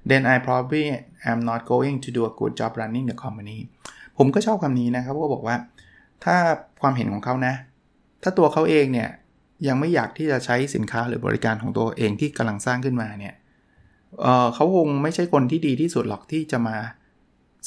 [0.09, 0.85] then I probably
[1.31, 3.59] am not going to do a good job running the company
[4.17, 5.55] ผมก็ชอบคำนี้นะครับก็บอกว่า
[6.23, 6.35] ถ้า
[6.81, 7.53] ความเห็นของเขานะ
[8.23, 9.09] ถ้าตัวเขาเองเนี่ย
[9.67, 13.33] ยังไม่อยากที่จะใช้สินค้าหรือบริการของตัวเองที่กำลังสร้างขึ้นมาเนี่ย
[14.21, 16.77] เเขาคงไม่ใช่คนที่ดีที่สุดหรอกที่จะมา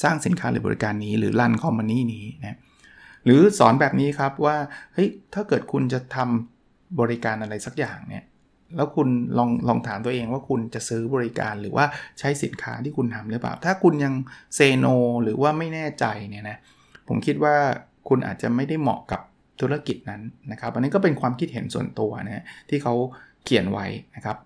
[0.03, 2.59] สร้างสินค้าหรือบริการนี้ หรือรันคอมมานีนี้นะ
[3.25, 4.57] หรือสอนแบบนี้ครับว่า
[4.95, 8.25] เฮ้ยถ้าเกิดคุณจะทำบริการอะไรสักอย่างเนี่ย
[8.77, 11.85] แล้วคุณลองลองถามตัวเองว่าคุณจะซื้อบริการหรือว่า
[12.19, 14.14] ใช้สินค้าที่คุณทำหรือเปล่า ถ้าคุณยัง
[14.55, 14.87] เซโน
[15.23, 16.59] หรือว่าไม่แน่ใจเนี่ยนะ
[17.09, 17.57] ผมคิดว่า
[18.09, 19.21] คุณอาจจะไม่ได้เหมาะกับ
[19.61, 22.95] ธุรกิจนั้นนะครับ อันนี้ก็เป็นความคิดเห็นส่วนตัวนะที่เขา
[23.45, 24.37] เขียนไว้นะครับ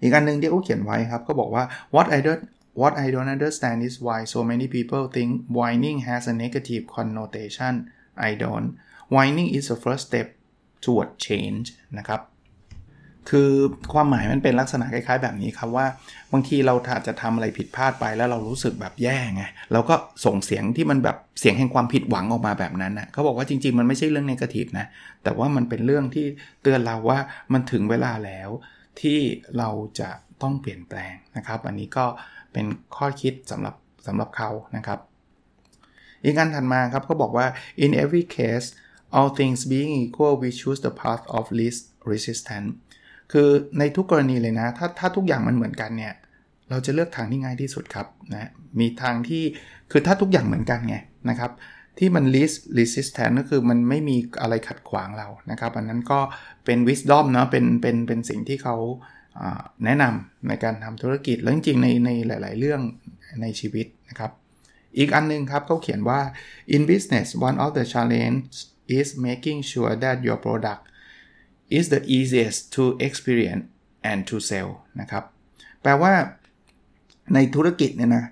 [0.00, 2.42] อีกอันนึงที่เขาเขียนไว้ครับก็บอกว่า what I don't
[2.80, 7.72] what I don't understand is why so many people think whining has a negative connotation
[8.28, 8.70] I don't
[9.14, 10.28] whining is the first step
[10.84, 11.66] toward change
[11.98, 12.20] นะครับ
[13.30, 13.50] คือ
[13.92, 15.86] ความหมายมันเป็นลักษณะคล้ายๆ แบบนี้ครับว่า
[16.32, 24.86] บางทีเราอาจจะทำอะไรผิดพลาดไปแล้วเรารู้สึกแบบแย่ไงเราก็ส่งเสียงที่มันแบบเสียงแห่งความผิดหวังออกมาแบบนั้นนะเขาบอกว่าจริง ๆ มันไม่ใช่เรื่องนกาทีฟนะ
[25.22, 26.26] แต่ว่ามันเป็นเรื่องที่
[26.62, 27.18] เตือนเราว่า
[27.52, 28.50] มันถึงเวลาแล้ว
[29.00, 29.18] ที่
[29.58, 30.10] เราจะ
[30.42, 32.06] ต้องเปลี่ยนแปลงนะครับ อันนี้ก็
[32.52, 33.74] เป็นข้อคิดสำหรับ
[34.06, 34.98] สำหรับเขานะครับ
[36.24, 37.46] อีกอันถัดมาครับเขาบอกว่า
[37.84, 38.66] in every case
[39.16, 42.70] all things being equal we choose the path of least resistance
[43.32, 46.14] คือในทุกกรณีเลยนะ ถ้าถ้าทุกอย่างมันเหมือนกันเนี่ย
[46.70, 49.42] เราจะเลือกทางที่ง่ายที่สุดครับนะ มีทางที่
[49.90, 50.96] คือถ้าทุกอย่างเหมือนกันไง
[51.30, 51.52] นะครับ
[51.98, 56.20] ที่มัน least resistance ก็คือมันไม่มีอะไรขัดขวางเรานะครับ อันนั้นก็
[56.64, 58.76] เป็น wisdom เนาะเป็นเป็นเป็นสิ่งที่เขา
[59.84, 62.80] แนะนำในการทำธุรกิจแล้วจริงๆในในหลาย ๆ เรื่อง
[63.42, 64.30] ในชีวิตนะครับ
[64.98, 66.20] อีกอันนึงครับเขาเขียนว่า
[66.74, 68.40] in business one of the challenge
[68.98, 70.82] is making sure that your product
[71.78, 73.64] is the easiest to experience
[74.10, 75.24] and to sell นะครับ
[75.82, 76.12] แปลว่า
[77.34, 78.24] ในธุรกิจเนี่ยนะ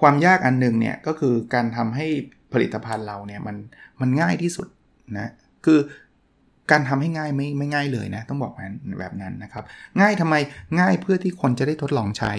[0.00, 2.06] ความยากอันหนึ่งเนี่ย ก็คือการทำให้
[2.52, 3.56] ผลิตภัณฑ์เราเนี่ย มัน
[4.00, 4.68] มันง่ายที่สุด
[5.18, 5.30] นะ
[5.64, 5.78] คือ
[6.70, 8.52] การทำให้ง่ายไม่ไม่ง่ายเลยนะ ต้องบอก
[9.00, 9.64] แบบนั้นนะครับ
[10.00, 10.34] ง่ายทำไม
[10.80, 12.32] ง่ายเพื่อที่คนจะได้ทดลองใช้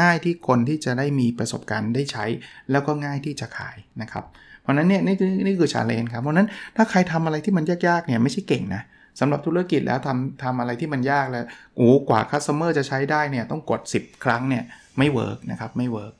[0.00, 2.24] ง่ายที่คนที่จะได้มีประสบการณ์ได้ใช้
[2.70, 4.24] แล้วก็ง่ายที่จะขายนะครับ
[4.62, 8.82] เพราะนั้นเนี่ยนี่คือนี่คือ challenge ครับเพราะนั้นถ้าใครทำอะไรที่มันยากๆเนี่ยไม่ใช่เก่งนะ
[9.20, 11.44] สำหรับธุรกิจแล้วทำทำอะไรที่มันยากแล้ว
[11.76, 14.64] โอ้กว่า customer จะใช้ได้เนี่ยต้องกด 10 ครั้งเนี่ย
[14.98, 16.14] ไม่ work นะครับไม่ work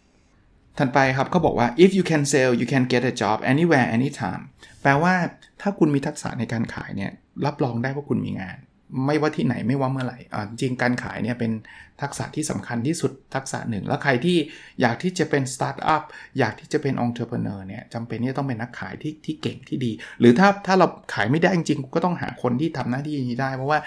[0.79, 4.43] ถัดไปครับเขาบอกว่า if you can sell you can get a job anywhere anytime
[4.83, 5.15] แปลว่า
[5.61, 7.11] ถ้าคุณมีทักษะในการขายเนี่ย
[7.47, 8.59] รับรองได้ว่าคุณมีงาน
[9.07, 10.19] ไม่ว่าที่ไหนไม่ว่าเมื่อไหร่
[10.61, 11.53] จริงการขายเนี่ยเป็น
[12.03, 14.37] ทักษะที่สำคัญที่สุดทักษะหนึ่ง แล้วใครที่
[14.81, 16.03] อยากที่จะเป็นสตาร์ทอัพ
[16.39, 23.79] อยากที่จะเป็น entrepreneur เนี่ยจำเป็นที่ต้องเป็นนักขายที่ที่เก่งที่ดี หรือถ้าถ้าเราขายไม่ได้จริงๆก็ต้องหาคนที่ทำหน้าที่นี้ได้ เพราะว่า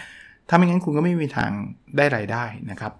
[0.50, 1.52] ถ้าไม่งั้นคุณก็ไม่มีทาง
[1.98, 2.94] ได้รายได้นะครับ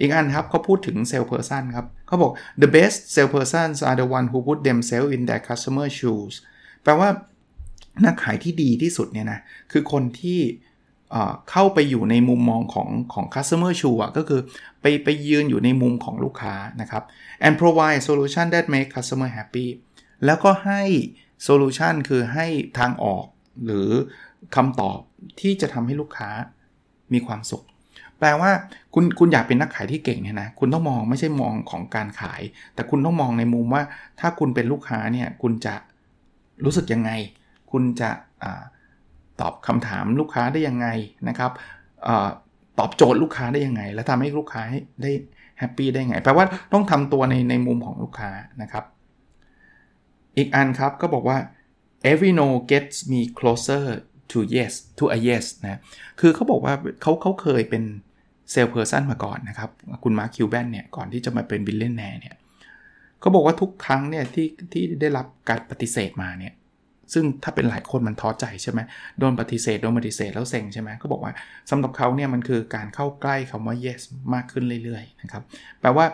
[0.00, 2.32] อีกอันครับเขาพูดถึง salesperson ครับเขาบอก
[2.62, 6.34] the best salespersons are the one who put themselves in their customer shoes
[6.82, 7.08] แปลว่า
[8.04, 9.40] นักขายที่ดีที่สุดเนี่ยนะ
[9.72, 10.40] คือคนที่
[11.50, 14.40] เข้าไปอยู่ในมุมมองของของ customer shoe ก็คือ
[14.80, 17.02] ไปไปยืนอยู่ในมุมของลูกค้านะครับ
[17.46, 19.66] and provide solution that make customer happy
[20.24, 20.82] แล้วก็ให้
[21.46, 22.46] solution คือให้
[22.78, 23.26] ทางออก
[23.64, 23.88] หรือ
[24.56, 24.98] คำตอบ
[25.40, 26.30] ที่จะทำให้ลูกค้า
[27.12, 27.64] มีความสุข
[28.18, 28.50] แปลว่า
[28.94, 32.42] คุณคุณอยากเป็นนักขายที่เก่งเนี่ยนะ คุณต้องมองไม่ใช่มองของการขาย
[32.74, 33.82] แต่คุณต้องมองในมุมว่า
[34.20, 35.74] ถ้าคุณเป็นลูกค้าเนี่ยคุณจะ
[36.64, 37.10] รู้สึกยังไง
[37.72, 38.10] คุณจะ
[39.40, 40.86] ตอบคำถามลูกค้าได้ยังไง
[41.28, 41.50] นะครับ
[42.06, 42.08] อ
[42.78, 44.62] ตอบโจทย์ลูกค้าได้ยังไง และทำให้ลูกค้า
[45.02, 45.10] ได้
[45.58, 48.30] แฮปปี้ได้ไงแปลว่าต้องทำตัวในในมุมของลูกค้า
[48.62, 48.84] นะครับ
[50.36, 51.38] อีกอันครับก็บอกว่า
[52.10, 53.84] every no gets me closer
[54.30, 55.80] to yes to a yes นะ
[56.20, 57.82] คือเขาบอกว่าเขาเขาเคยเป็น
[58.50, 59.70] salesperson มาก่อนนะครับ
[60.04, 62.36] คุณ Mark Cuban เนี่ยก่อนที่จะมาเป็น billionaire เนี่ย
[63.20, 66.52] เขาบอกว่าทุกครั้งเนี่ยที่ที่ได้รับการปฏิเสธมาเนี่ย
[67.12, 68.80] ซึ่งถ้าเป็นหลายคนมันท้อใจใช่ไหม
[69.18, 71.32] โดนปฏิเสธโดนปฏิเสธแล้วเซ็งใช่ไหมก็บอกว่า
[71.70, 74.00] สำหรับเขาเนี่ยมันคือการเข้าใกล้คำว่า yes
[74.34, 75.42] มากขึ้นเรื่อยๆนะครับ
[75.80, 76.06] แปลว่า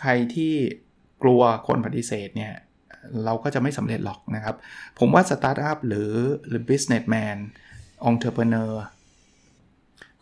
[0.00, 0.52] ใครที่
[1.22, 2.52] กลัวคนปฏิเสธเนี่ย
[3.24, 4.56] เราก็จะไม่สำเร็จหรอกนะครับ
[4.98, 6.12] ผมว่าสตาร์ทอัพหรือ
[6.48, 7.36] หรือ businessman
[8.10, 8.72] entrepreneur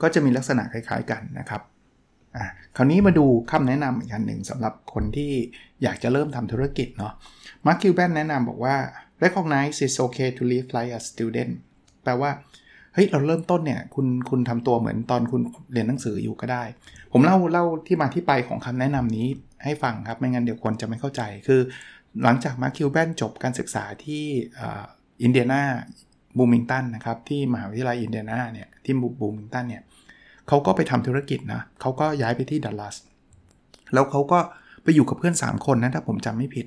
[0.02, 1.62] ก็จะมีลักษณะคล้ายๆกันนะครับ
[2.36, 5.32] อะคราวนี้มาดูคำแนะนำอีกอันหนึ่งสำหรับคนที่
[5.82, 7.12] อยากจะเริ่มทำธุรกิจเนาะ
[7.66, 8.76] Mark Cuban แนะนำบอกว่า
[9.24, 11.52] recognize it's okay to live like a student
[12.04, 12.30] แปลว่า
[12.94, 16.64] เฮ้ยเราเริ่มต้นเนี่ยคุณคุณทำตัวเหมือนตอนคุณเรียนหนังสืออยู่ก็ได้
[17.12, 19.26] ผมเล่าเล่าที่มาที่ไปของคำแนะนำนี้
[19.64, 21.60] ให้ฟังครับ ไม่งั้นเดี๋ยวคนจะไม่เข้าใจคือ
[22.22, 24.24] หลังจากมาร์คิวแบนจบการศึกษาที่
[25.22, 25.62] อินเดียนา
[26.38, 29.82] บูมิงตันนะครับ ที่มหาวิทยาลัยอินเดียนาเนี่ยที่บูมิงตันเนี่ย
[30.48, 32.96] เขาก็ไปทำธุรกิจนะเขาก็ย้ายไปที่ดัลลัส
[33.94, 34.38] แล้วเขาก็
[34.82, 36.66] ไปอยู่กับเพื่อน 3 คนนะถ้าผมจำไม่ผิด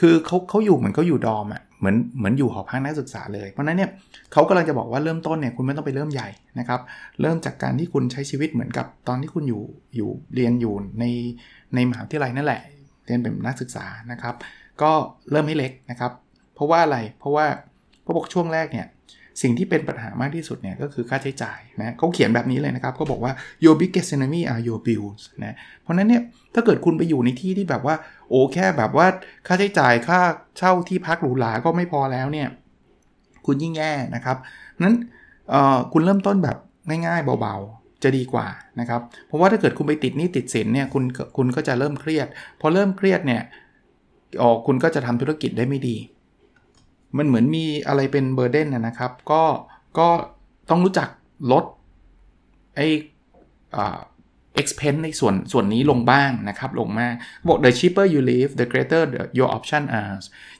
[0.00, 3.90] คือเขาเขาอยู่เหมือนเขาอยู่ดอมอะ่ะ เหมือนเหมือนอยู่หอพักนักศึกษาเลย เพราะนั้นเนี่ย
[4.32, 6.80] เขากำลังจะบอกว่าเริ่มต้นเนี่ยคุณไม่ต้องไปเริ่มใหญ่นะครับ
[7.20, 9.62] เริ่มจากการที่คุณใช้ชีวิตเหมือนกับตอนที่คุณอยู่
[9.96, 11.04] อยู่เรียนอยู่ใน
[11.74, 12.62] ในมหาวิทยาลัยนั่นแหละ
[13.06, 14.34] เรียนเป็นนักศึกษานะครับ
[14.82, 14.90] ก็
[15.30, 16.12] เริ่มให้เล็กนะครับ
[16.54, 17.46] เพราะว่าอะไรเพราะว่า
[18.04, 18.86] พระบอกช่วงแรกเนี่ย
[19.42, 23.32] สิ่งที่เป็นปัญหามากที่สุดเนี่ยก็คือค่าใช้จ่ายนะเขาเขียนแบบนี้เลยนะครับเขาบอกว่า
[23.64, 26.22] your biggest enemy are your bills นะเพราะนั้นเนี่ย
[26.54, 27.94] ถ้าเกิดคุณไปอยู่ในที่ที่แบบว่า
[28.28, 29.06] โอ้แค่แบบว่า
[29.46, 30.20] ค่าใช้จ่ายค่า
[30.58, 32.48] เช่าที่พักหรูหราก็ไม่พอแล้วเนี่ย
[33.46, 34.36] คุณยิ่งแย่นะครับ
[34.82, 34.96] นั้น
[35.92, 36.56] คุณเริ่มต้นแบบ
[36.88, 38.46] ง่ายๆเบาๆจะดีกว่า
[38.80, 41.04] นะครับ เพราะว่าถ้าเกิดคุณไปติดนี่ติดสินเนี่ยคุณ
[41.36, 42.26] คุณก็จะเริ่มเครียด
[42.60, 43.42] พอเริ่มเครียดเนี่ย
[44.40, 45.96] ออคุณก็จะทำธุรกิจได้ไม่ดี
[47.16, 49.42] มันเหมือนมีอะไรเป็นเบอร์เดนนะครับ ก็
[49.98, 50.08] ก็
[50.70, 51.08] ต้องรู้จัก
[51.52, 51.64] ลด
[52.76, 52.86] ไอ้
[54.60, 57.14] expense ในส่วนส่วนนี้ลงบ้างนะครับ ลงมาก
[57.48, 59.02] บอก the cheaper you live the greater
[59.38, 60.16] your option are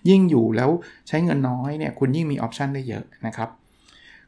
[0.09, 0.71] ยิ่งอยู่แล้ว
[1.09, 3.49] ใช้เงินน้อยเนี่ยคุณยิ่งมีออปชันได้เยอะนะครับ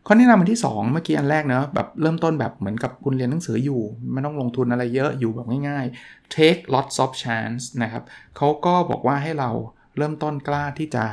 [0.07, 3.81] ข้อแนะนำอันที่ 2 เมื่อกี้อันแรกเนะแบบเริ่มต้นแบบเหมือนกับคุณเรียนหนังสืออยู่
[4.13, 8.03] ไม่ต้องลงทุนอะไรเยอะอยู่แบบง่ายๆ take lots of chance นะครับ
[8.37, 9.51] เขาก็บอกว่าให้เรา
[9.97, 11.05] เริ่มต้นกล้าที่จะ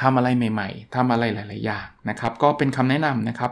[0.00, 3.50] ทำอะไรใหม่ๆทำอะไรหลาย ๆ อย่างนะครับ ก็เป็นคำแนะนำนะครับ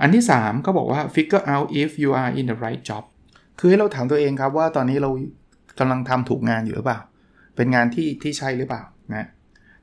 [0.00, 3.04] อันที่ 3 ก็บอกว่า figure out if you are in the right job
[3.58, 5.10] คือให้เราถามตัวเองครับว่าตอนนี้เรา
[5.78, 7.00] กำลังทำถูกงานอยู่หรือเปล่า
[7.56, 8.82] เป็นงานที่ที่ใช่หรือเปล่า
[9.14, 9.26] นะ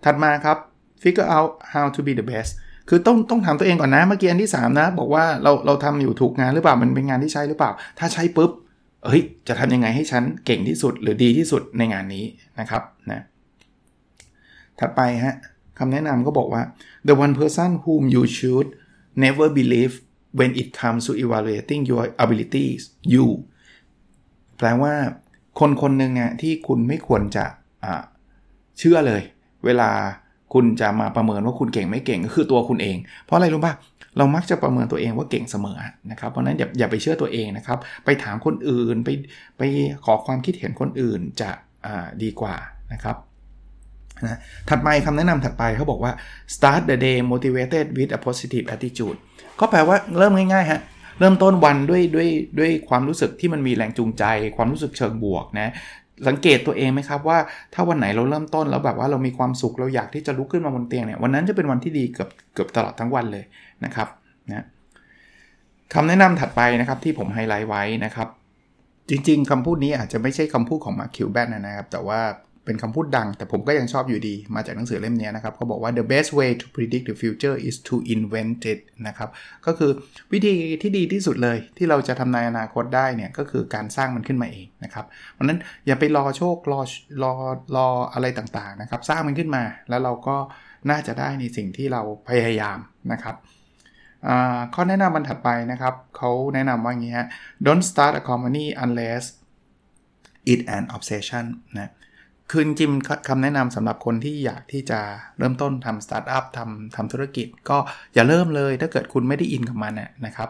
[0.04, 0.58] ถัดมาครับ
[1.04, 2.52] figure out how to be the best
[2.90, 8.52] คือต้องต้องถามตัวเองก่อนนะ เมื่อกี้อันที่ 3 นะ บอกว่าเราเราทำอยู่ถูกงานหรือเปล่ามันเป็นงานที่ใช่หรือเปล่า ถ้าใช่ปุ๊บ
[9.08, 12.26] เฮ้ยจะทำยังไงให้ฉันเก่งที่สุดหรือดีที่สุดในงานนี้
[12.60, 13.22] นะครับนะ
[14.80, 15.36] ถัดไปฮะ
[15.80, 16.62] คำแนะนำก็บอกว่า
[17.08, 18.68] the one person whom you should
[19.24, 19.94] never believe
[20.40, 22.82] when it comes to evaluating your abilities
[23.14, 23.28] you
[24.58, 24.94] แปลว่า
[25.60, 27.46] คนคนหนึ่งอะที่คุณไม่ควรจะ
[28.80, 29.22] เชื่อเลย
[29.66, 29.90] เวลา
[30.54, 33.74] คุณจะมาประเมินว่าคุณเก่งไม่เก่งก็คือตัวคุณเอง เพราะอะไรรู้ป่ะ
[34.18, 35.80] เรามักจะประเมินตัวเองว่าเก่งเสมอ
[36.12, 39.10] นะครับ เพราะนั้นอย่าอย่าไปเชื่อตัวเองนะครับ ไปถามคนอื่นไป
[39.58, 39.62] ไป
[40.06, 41.50] ขอความคิดเห็นคนอื่นจะ
[42.24, 42.56] ดีกว่า
[42.94, 43.18] นะครับ
[44.22, 44.38] นะ
[44.70, 46.12] ถัดไปคำแนะนำถัดไปเขาบอกว่า
[46.56, 49.18] start the day motivated with a positive attitude
[49.60, 50.82] ก็แปลว่าเริ่มง่ายๆฮะ
[51.20, 54.24] เริ่มต้นวันด้วยด้วยด้วยความรู้สึกที่มันมีแรงจูงใจ
[54.58, 55.74] ความรู้สึกเชิงบวกนะ
[56.28, 57.38] สังเกตตัวเองไหมครับว่า
[57.74, 63.44] ถ้าวันไหนเราเริ่มต้นแล้วแบบว่าเรามีความสุขเราอยากที่จะลุกขึ้นมาบนเตียงเนี่ยวันนั้นจะเป็นวันที่ดีเกือบเกือบตลอดทั้งวันเลย
[63.86, 64.08] นะครับ
[64.50, 64.66] นะ
[65.94, 68.28] คำแนะนำถัดไปนะครับที่ผมไฮไลท์ไว้นะครับ
[69.10, 72.20] จริงๆคำพูดนี้อาจจะไม่ใช่คำพูดของมาร์คิวแบนนะครับ แต่ว่า
[72.66, 79.30] เป็นคำพูดดัง แต่ผมก็ยังชอบอยู่ดีมาจากหนังสือเล่มนี้นะครับเขาบอกว่า the best way to predict the future is to invent it นะครับ
[79.66, 79.92] ก็คือ
[80.34, 86.82] วิธีที่ดีที่สุดเลยที่เราจะทำนายอนาคตได้เนี่ย ก็คือการสร้างมันขึ้นมาเองนะครับเพราะนั้นอย่าไปรอโชครอ
[87.24, 87.34] รอ
[87.76, 90.38] รออะไรต่างๆนะครับ สร้างมันขึ้นมาแล้วเราก็
[90.90, 92.78] น่าจะได้ในสิ่งที่เราพยายาม
[93.12, 93.36] นะครับ
[94.74, 97.28] ข้อแนะนำบรรถัดไปนะครับเขาแนะนำว่าอย่างนี้ฮะ
[97.66, 99.24] don't start a company unless
[100.52, 101.46] it an obsession
[101.80, 101.92] นะ
[102.56, 102.92] คือจริง
[103.28, 105.00] คำแนะนำสำหรับคนที่อยากที่จะ
[105.38, 107.78] เริ่มต้นทำสตาร์ทอัพทำทำธุรกิจ ก็
[108.14, 109.94] อย่าเริ่มเลยถ้าเกิดคุณไม่ได้อินกับมัน
[110.26, 110.50] นะครับ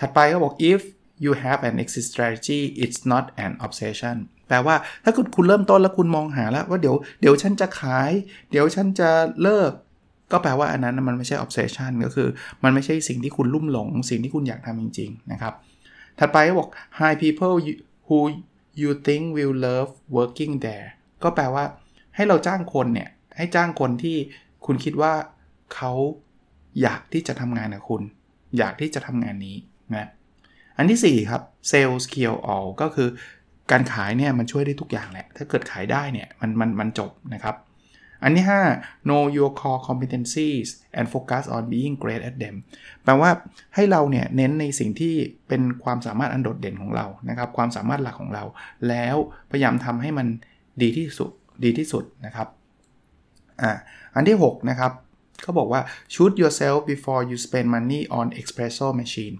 [0.00, 0.80] ถัดไปก็บอก if
[1.24, 4.16] you have an exit strategy it's not an obsession
[4.48, 4.74] แปลว่า
[5.04, 8.10] ถ้าคุณคุณเริ่มต้นแล้วคุณมองหาแล้วว่าเดี๋ยวเดี๋ยวฉันจะขาย
[8.50, 9.10] เดี๋ยวฉันจะ
[9.42, 9.70] เลิก
[10.32, 12.28] ก็แปลว่าอันนั้นมันไม่ใช่ obsession ก็คือ
[12.64, 15.54] มันไม่ใช่สิ่งที่คุณลุ่มหลง สิ่งที่คุณอยากทำจริง ๆ นะครับ
[16.18, 16.68] ถัดไปก็บอก
[17.00, 17.54] high people
[18.06, 18.18] who
[18.80, 20.88] you think will love working there
[21.24, 21.64] ก็แปลว่า
[22.16, 24.16] ให้เราจ้างคนเนี่ย ให้จ้างคนที่
[24.66, 25.12] คุณคิดว่า
[25.74, 25.92] เขา
[26.82, 28.02] อยากที่จะทำงานกับคุณ
[28.58, 29.56] อยากที่จะทำงานนี้
[29.94, 30.08] นะ
[30.76, 33.08] อันที่ 4 ครับ sales kill all ก็คือ
[33.70, 37.56] การขายเนี่ยมันช่วยได้ทุกอย่างแหละ ถ้าเกิดขายได้เนี่ยมันมันมันจบนะครับ
[38.24, 42.56] อันที่ 5 know your core competencies and focus on being great at them
[43.04, 43.30] แปลว่า
[43.74, 45.14] ให้เราเนี่ยเน้นในสิ่งที่
[45.48, 48.44] เป็นความสามารถอันโดดเด่นของเรานะครับ ความสามารถหลักของเรา
[48.88, 49.16] แล้ว
[49.50, 50.26] พยายามทำให้มัน
[50.82, 51.30] ดีที่สุด
[51.64, 52.48] ดีที่สุดนะครับ
[53.62, 53.72] อ่า
[54.14, 54.92] อันที่ 6 นะครับ
[55.42, 55.80] เขาบอกว่า
[56.14, 59.36] shoot yourself before you spend money on espresso machine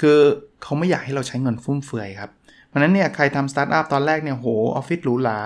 [0.00, 0.18] คือ
[0.62, 2.30] เขาไม่อยากให้เราใช้เงินฟุ่มเฟือยครับ
[2.66, 5.40] เพราะนั้นเนี่ยใครทำสตาร์ทอัพตอนแรกเนี่ยโหออฟฟิศหรูหรา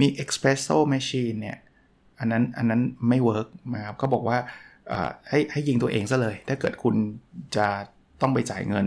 [0.00, 1.58] มี espresso machine เนี่ย
[2.18, 4.38] อันนั้นอันนั้นไม่ work นะครับเขาบอกว่า
[5.28, 6.94] ให้ให้ยิงตัวเองซะเลย ถ้าเกิดคุณ
[7.56, 7.66] จะ
[8.20, 8.86] ต้องไปจ่ายเงิน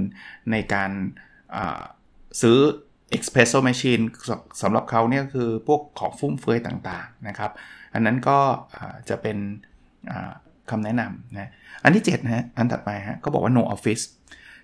[0.51, 0.91] ในการ
[2.41, 2.57] ซื้อ
[3.15, 4.03] espresso machine
[4.61, 7.51] สำหรับเขาเนี่ยคือพวกของฟุ่มเฟือยต่างๆนะครับ
[7.93, 8.39] อันนั้นก็
[9.09, 9.37] จะเป็น
[10.69, 11.51] คำแนะนำนะ
[11.83, 14.03] อันที่7นะฮะอันถัดไปฮะก็บอกว่า no office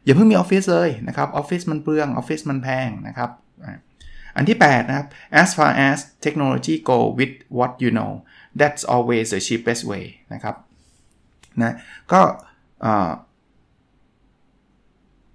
[0.04, 3.30] อย่าเพิ่งมีออฟฟิศเลยนะครับออฟฟิศมันเปลืองออฟฟิศมันแพงนะครับ
[4.36, 5.08] อันที่ 8 นะครับ
[5.42, 8.12] as far as technology go with what you know
[8.60, 10.56] that's always the cheapest way นะครับ
[11.62, 11.76] นะ
[12.12, 12.22] ก็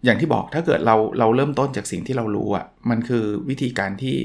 [0.05, 4.17] อย่างที่บอกถ้าเกิดเราเราเริ่มต้นจากสิ่งที่เรารู้อะ่ะมันคือวิธีการที่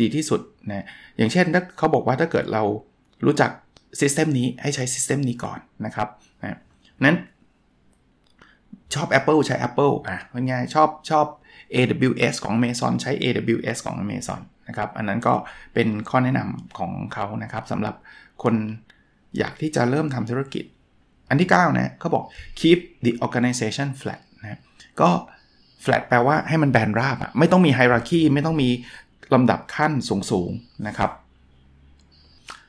[0.00, 0.86] ดีที่สุดนะ
[1.16, 2.62] อย่างเช่นถ้าเขาบอกว่าถ้าเกิดเรา
[3.24, 3.50] รู้จัก
[4.00, 6.08] ซิสเต็มนี้ให้ใช้ซิสเต็มนี้ก่อนนะครับ
[6.42, 6.58] นะ
[7.04, 7.16] นั้น
[8.94, 10.18] ชอบ Apple ใช้ Apple อะ
[10.50, 11.26] ง่ายชอบชอบ
[11.74, 15.34] AWS ของ Amazon ใช้ AWS ของ Amazon นะครับอันนั้นก็
[15.74, 17.94] เป็นข้อแนะนำของเขานะครับสำหรับ
[18.42, 18.54] คน
[19.38, 20.64] อยากที่จะเริ่มทำธุรกิจ
[21.28, 22.24] อันที่ 9 นะเขาบอก
[22.60, 24.20] keep the organization flat
[25.00, 25.10] ก็
[25.84, 28.68] flat แปลว่าให้มันแบนราบอะไม่ต้องมี hierarchy ไม่ต้องมี
[29.34, 29.92] ลำดับขั้น
[30.30, 31.10] สูงๆนะครับ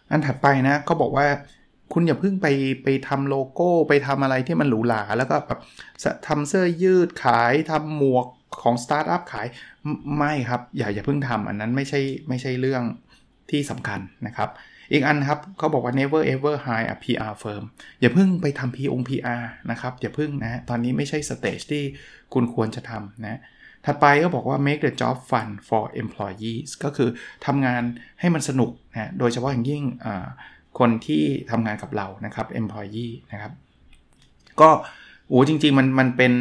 [0.09, 1.27] อันถัดไปนะเขาบอกว่า
[1.93, 2.47] คุณอย่าเพิ่งไป
[2.83, 5.59] ไปทำโลโก้ไปทำอะไรที่มันหรูหราแล้วก็แบบ
[6.27, 8.27] ทำเสื้อยืดขายทำหมวก
[8.61, 9.47] ของสตาร์ทอัพขาย
[10.17, 12.83] ไม่ครับ อย่าอย่าเพิ่งทำอันนั้นไม่ใช่ไม่ใช่เรื่อง
[13.51, 14.49] ที่สำคัญนะครับ
[14.91, 17.63] อีกอันครับเขาบอกว่า never ever hire a PR firm
[18.01, 21.83] อย่าเพิ่งไปทำ PR PR นะครับ อย่าเพิ่งนะตอนนี้ไม่ใช่ stage ที่
[22.33, 23.39] คุณควรจะทำนะ
[23.85, 27.09] ถัดไปก็บอกว่า make the job fun for employees ก็คือ
[27.45, 27.83] ทำงาน
[28.19, 29.83] ให้มันสนุกนะโดยเฉพาะอย่างยิ่ง
[30.79, 33.51] คนที่ทำงานกับเรานะครับ employee นะครับ
[34.61, 34.69] ก็
[35.27, 36.33] โอ้จริง ๆ มันมันเป็น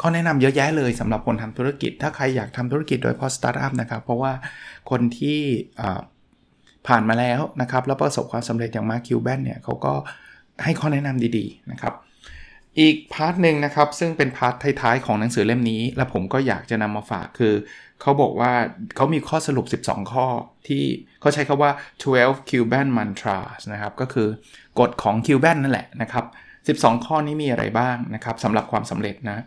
[0.00, 4.32] ข้อแนะนำเยอะแยะเลยสำหรับคนทำธุรกิจ ถ้าใครอยากทำธุรกิจโดยเฉพาะสตาร์ทอัพนะครับ เพราะว่า
[4.90, 5.40] คนที่
[6.88, 9.92] ผ่านมาแล้วนะครับ แล้วประสบความสำเร็จอย่าง Mark Cuban เนี่ยเขาก็
[10.64, 11.94] ให้ข้อแนะนำดีๆนะครับ
[12.80, 17.54] อีก part หนึ่งนะครับ ซึ่งเป็น part ท้ายๆของหนังสือเล่มนี้ และผมก็อยากจะนำมาฝากคือ
[18.00, 18.52] เขาบอกว่า
[18.96, 20.26] เขามีข้อสรุป 12 ข้อ
[20.68, 20.82] ที่
[21.20, 21.70] เขาใช้คำว่า
[22.02, 24.28] 12 Cuban mantras นะครับ ก็คือ
[24.78, 29.38] กฎของ Cuban นั่นแหละนะครับ 12 ข้อนี้มีอะไรบ้างนะครับสำหรับความสำเร็จนะ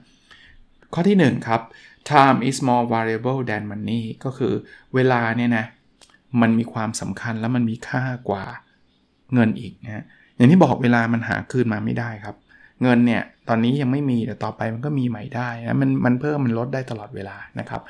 [0.93, 1.61] ข้อที่ 1 ครับ
[2.09, 4.53] time is more valuable than money ก็คือ
[4.95, 5.65] เวลาเนี่ยนะ
[6.41, 8.45] มันมีความสำคัญและมันมีค่ากว่า
[9.33, 10.03] เงินอีกนะ
[10.35, 12.35] อย่างที่บอกเวลามันหาคืนมาไม่ได้ครับ
[12.83, 17.81] เงินเนี่ยตอนนี้ยังไม่มีแต่ต่อไปมันก็มีใหม่ได้นะมันมันเพิ่มมันลดได้ตลอดเวลานะครับ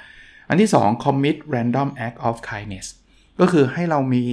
[0.50, 2.88] อันที่ 2 commit random act of kindness
[3.40, 4.24] ก็คือให้เรามี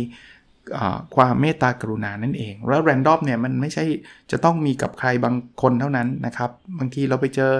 [1.16, 3.84] ความเมตตากรุณานั่นเอง แล้ว random เนี่ยมันไม่ใช่
[4.30, 7.52] จะต้องมีกับใครบางคนเท่านั้นนะครับ บางทีเราไปเจอ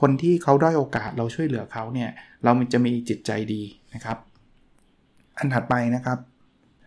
[0.00, 2.10] คนที่เขาด้อยโอกาสเราช่วยเหลือเขาเนี่ย
[2.44, 3.62] เราจะมีจิตใจดี
[3.94, 4.18] นะครับ
[5.42, 6.18] อันถัดไปนะครับ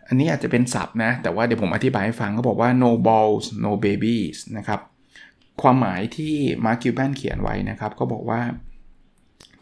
[0.08, 4.80] อันนี้อาจจะเป็นศัพท์นะ แต่ว่าเดี๋ยวผมอธิบายให้ฟังเขาบอกว่า no balls no babies นะครับ
[5.62, 8.40] ความหมายที่มาร์คิวแบนเขียนไว้นะครับ ก็บอกว่า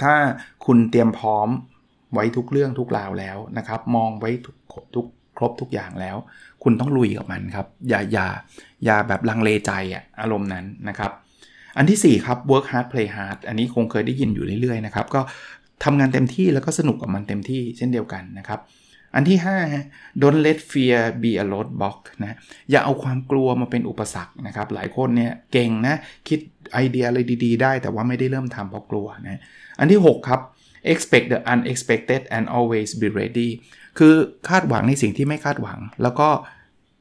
[0.02, 0.14] ถ้า
[0.66, 1.48] คุณเตรียมพร้อม
[2.14, 6.16] ไว้ทุกเรื่องทุกราวแล้วนะครับ มองไว้ทุกครบทุกครบทุกอย่างแล้ว
[6.62, 8.26] คุณต้องลุยกับมันครับ อย่าอย่า
[8.84, 11.12] อย่าแบบลังเลใจอะอารมณ์นั้นนะครับ
[11.76, 15.20] อันที่ 4 ครับ work hard play hard อันนี้คงเคยได้ยินอยู่เรื่อยๆนะครับ ก็
[15.84, 18.60] ทำงานเต็มที่แล้วก็สนุกกับมันเต็มที่เช่นเดียวกันนะครับ
[19.14, 19.84] อันที่5ฮะ
[20.22, 22.36] don't let fear be a roadblock นะ
[22.70, 25.96] อย่าเอาความกลัวมาเป็นอุปสรรคนะครับ หลายคนเนี่ยเก่งนะ
[26.28, 26.40] คิด
[26.74, 29.40] ไอเดียอะไรดีๆ ได้ แต่ว่าไม่ได้เริ่มทำเพราะกลัวนะ
[29.78, 30.40] อันที่ 6 ครับ
[30.92, 33.48] expect the unexpected and always be ready
[33.98, 34.14] คือ
[34.48, 36.28] คาดหวังในสิ่งที่ไม่คาดหวัง แล้วก็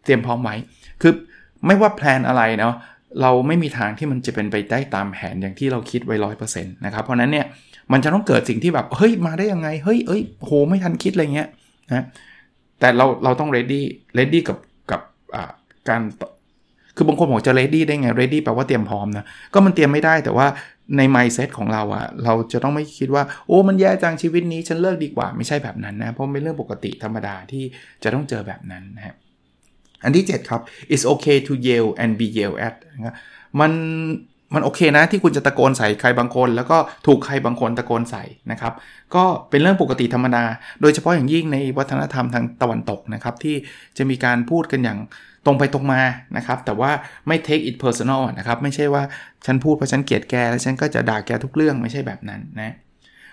[0.04, 0.56] เตรียมพร้อมไว้
[1.02, 1.13] คือ
[1.65, 2.76] ไม่ว่าแพลนอะไรเนาะ
[3.21, 7.46] เราไม่มีทางที่มันจะเป็นไปได้ตามแผนอย่างที่เราคิดไว้ร้อยเปอร์เซ็นต์นะครับ เพราะนั้นเนี่ย
[7.92, 11.50] มันจะต้องเกิดสิ่งที่แบบ เฮ้ย มาได้ยังไง เฮ้ยเอ้ยโหไม่ทันคิดอะไรเงี้ย
[11.94, 12.04] นะ
[12.79, 13.81] แต่เราเราต้อง ready
[14.17, 14.58] ready กับ
[14.91, 15.02] กับ
[15.89, 16.02] การ
[16.96, 20.48] คือบางคนบอกจะ ready ได้ไง ready แปลว่าเตรียมพร้อมนะก็มันเตรียมไม่ได้แต่ว่า
[20.98, 27.63] ใน mindset ของเราอะเราจะต้องไม่คิดว่าโอ้มันแย่จังชีวิตนี้ฉันเลิกดีกว่าไม่ใช่แบบนั้นนะเพราะเป็นเรื่องปกติธรรมดาที่
[28.04, 29.15] จะต้องเจอแบบนั้นนะ
[30.04, 30.62] อันที่ 7 ครับ
[30.94, 32.75] it's okay to yell and be yelled at
[33.60, 33.71] มัน
[34.56, 36.77] มันโอเคนะที่คุณจะตะโกนใส่ใครบางคน แล้วก็
[37.08, 38.73] ถูกใครบางคนตะโกนใส่นะครับ
[39.15, 40.43] ก็เป็นเรื่องปกติธรรมดา
[40.81, 43.56] โดยเฉพาะอย่างยิ่งในวัฒนธรรมทางตะวันตกนะครับที่
[43.97, 44.99] จะมีการพูดกันอย่าง
[45.45, 46.01] ตรงไปตรงมา
[46.37, 46.91] นะครับ แต่ว่า
[47.27, 49.04] ไม่ take it personal นะครับ ไม่ใช่ว่า
[49.45, 52.73] ฉันพูดเพราะฉันเกลียดแก แล้วฉันก็จะด่าแกทุกเรื่องไม่ใช่แบบนั้นนะ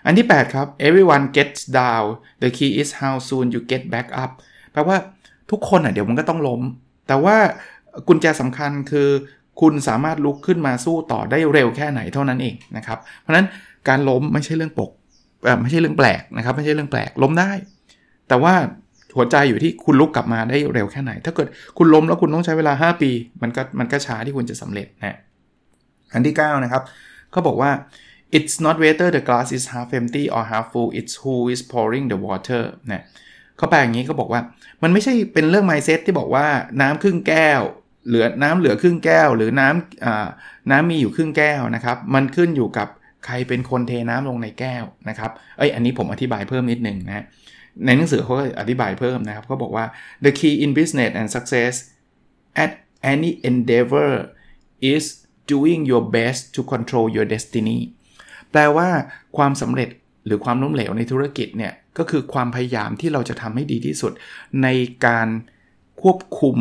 [0.07, 2.07] อันที่ 8 ครับ everyone gets down
[2.43, 4.31] the key is how soon you get back up
[4.73, 4.97] แปลว่า
[5.51, 6.63] ทุกคนอะเดี๋ยวมันก็ต้องล้ม
[7.09, 7.37] แต่ว่า
[8.09, 9.09] กุญแจสำคัญคือ
[9.61, 13.47] คุณสามารถลุกขึ้นมาสู้ต่อได้เร็วแค่ไหนเท่านั้นเองนะครับ เพราะนั้น
[13.89, 14.91] การล้มไม่ใช่เรื่องปก
[15.63, 17.51] ไม่ใช่เรื่องแปลกนะครับ ไม่ใช่เรื่องแปลกล้มได้
[18.29, 18.55] แต่ว่า
[19.17, 21.49] หัวใจอยู่ที่คุณลุกกลับมาได้เร็วแค่ไหน ถ้าเกิด
[21.79, 23.11] คุณล้มแล้วคุณต้องใช้เวลา 5 ปี
[23.43, 25.17] มันก็มันก็ช้าที่คุณจะสำเร็จนะ
[26.13, 26.83] อันที่ 9 นะครับ
[27.31, 27.71] เขาบอกว่า
[28.37, 32.05] it's not whether the glass is half empty or half full it's who is pouring
[32.13, 33.03] the water นะ
[33.57, 34.41] เขาแปลอย่างนี้ก็บอกว่า
[34.83, 36.47] มันไม่ใช่เป็นเรื่อง mindset ที่บอกว่า
[36.81, 37.63] น้ำครึ่งแก้ว
[38.07, 42.89] เหลือน้ำเหลือครึ่งแก้ว หรือน้ำน้ำมีอยู่ครึ่งแก้วนะครับ มันขึ้นอยู่กับ
[43.27, 47.25] ใครเป็นคนเทน้ำลงในแก้วนะครับเอ้ยอันนี้ผมอธิบายเพิ่มนิดนึงนะ
[47.87, 49.85] ในหนังสือเขาก็อธิบายเพิ่มนะครับเขาบอกว่า
[50.25, 51.75] the key in business and success
[52.65, 52.73] at
[53.13, 54.13] any endeavor
[54.93, 55.05] is
[55.53, 57.79] doing your best to control your destiny
[58.51, 58.89] แปลว่า
[59.37, 59.89] ความสำเร็จ
[60.27, 64.13] หรือความล้มเหลวในธุรกิจเนี่ยก็คือความพยายามที่เราจะทำให้ดีที่สุด
[64.63, 64.69] ใน
[65.07, 65.29] การ
[66.03, 66.59] ควบคุม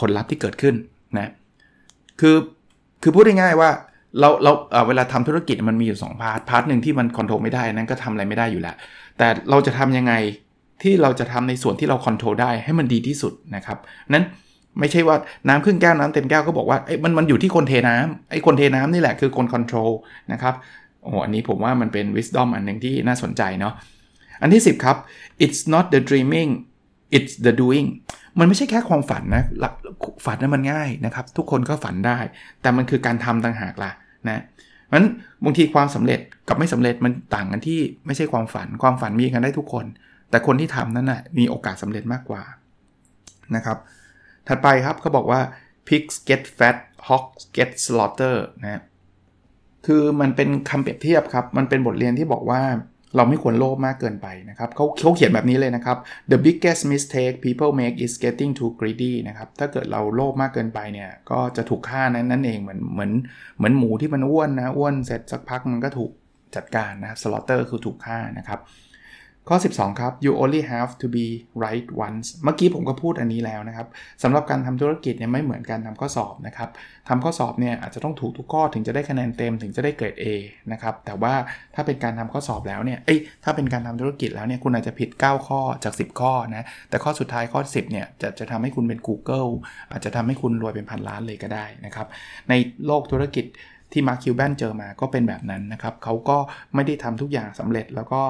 [0.00, 0.74] ผลลัพธ์ที่เกิดขึ้น
[1.18, 1.30] นะ
[2.20, 2.36] คือ
[3.02, 3.70] คือพูดง่ายๆว่า
[4.20, 4.52] เราเรา
[4.88, 8.74] เวลาทำธุรกิจมันมีอยู่ 2 part part หนึ่งที่มัน control ไม่ได้นั้นก็ทำอะไรไม่ได้อยู่แล้ว
[9.18, 10.12] แต่เราจะทำยังไง
[10.82, 13.78] ที่เราจะทำในส่วนที่เรา control ได้ให้มันดีที่สุดนะครับ
[14.10, 14.24] นั้น
[14.80, 15.16] ไม่ใช่ว่า
[15.48, 19.90] น้ำครึ่งแก้วน้ำเต็มแก้วก็บอกว่าไอ้มันมันอยู่ที่คนเทน้ำไอ้คนเทน้ำนี่แหละคือคน control
[20.32, 20.54] นะครับ
[21.02, 23.74] โอ้อันนี้ผมว่ามันเป็น wisdom อันหนึ่งที่น่าสนใจเนาะ
[24.42, 24.96] อันที่ 10 ครับ
[25.44, 26.50] it's not the dreaming
[27.16, 27.86] it's the doing
[28.38, 29.44] มันไม่ใช่แค่ความฝันนะ
[30.26, 32.18] ฝันนั้นมันง่ายนะครับ ทุกคนก็ฝันได้
[32.62, 33.90] แต่มันคือการทำต่างหากล่ะ
[34.28, 34.42] นะ
[34.92, 35.04] มัน
[35.44, 39.86] บางทีความสำเร็จกับไม่สำเร็จมันต่างกันที่ไม่ใช่ความฝัน ความฝันมีกันได้ทุกคน
[40.30, 42.42] แต่คนที่ทำนั้นนะ่ะมีโอกาสสำเร็จมากกว่า
[43.56, 43.78] นะครับ
[44.48, 45.40] ถัดไปครับเขาบอกว่า
[45.88, 46.76] pigs get fat
[47.08, 48.82] hogs get slaughter นะ
[49.86, 52.62] คือมันเป็นคำเปรียบเทียบครับ มันเป็นบทเรียนที่บอกว่า
[53.16, 55.96] เราไม่ควรโลภมากเกินไปนะครับเขาเขาเขียนแบบนี้เลยนะครับ
[56.30, 63.12] the biggest mistake people make is getting too greedy นะครับ ถ้าเกิดเราโลภมากเกินไปเนี่ย ก็จะถูกฆ่านั้นนั่นเองเหมือนเหมือน
[63.56, 66.10] เหมือนหมูที่มันอ้วนนะ อ้วนเสร็จสักพักมันก็ถูก
[66.56, 68.60] จัดการนะ slaughter คือถูกฆ่านะครับ
[69.52, 71.26] ข้อ 12 ครับ you only have to be
[71.64, 73.86] right once เมื่อกี้ผมก็พูดอันนี้แล้วนะครับ
[74.22, 76.68] สำหรับการทำธุรกิจเนี่ยไม่เหมือนการทำข้อสอบนะครับ
[77.08, 80.26] ทำข้อสอบเนี่ยอาจจะต้องถูกทุกข้อถึงจะได้คะแนนเต็มถึงจะได้เกรด A
[80.72, 81.34] นะครับ แต่ว่า
[81.74, 89.50] ถ้าเป็นการทำข้อสอบแล้วเนี่ย เอ้ย ถ้าเป็นการทำธุรกิจแล้วเนี่ยคุณอาจจะผิด 9 ข้อจาก 10 ข้อนะ แต่ข้อสุดท้ายข้อ 10เนี่ยจะจะทำให้คุณเป็น Google
[89.90, 92.06] อาจจะทำให้คุณรวยเป็นพันล้านเลยก็ได้นะครับ
[92.48, 92.54] ใน
[92.86, 93.46] โลกธุรกิจ
[93.92, 96.38] ที่มาร์คิวแบนเจอมาก็เป็นแบบนั้นนะครับเขาก็
[96.74, 98.22] ไม่ได้ทำทุกอย่างสำเร็จแล้วก็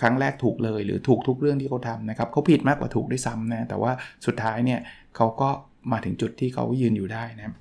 [0.00, 3.92] ครั้งแรกถูกเลยหรือถูกทุกเรื่องที่เขาทำนะครับเขาผิดมากกว่าถูกด้วยซ้ำนะแต่ว่า
[4.26, 4.80] สุดท้ายเนี่ย
[5.16, 5.48] เขาก็
[5.92, 7.54] มาถึงจุดที่เขายืนอยู่ได้นะ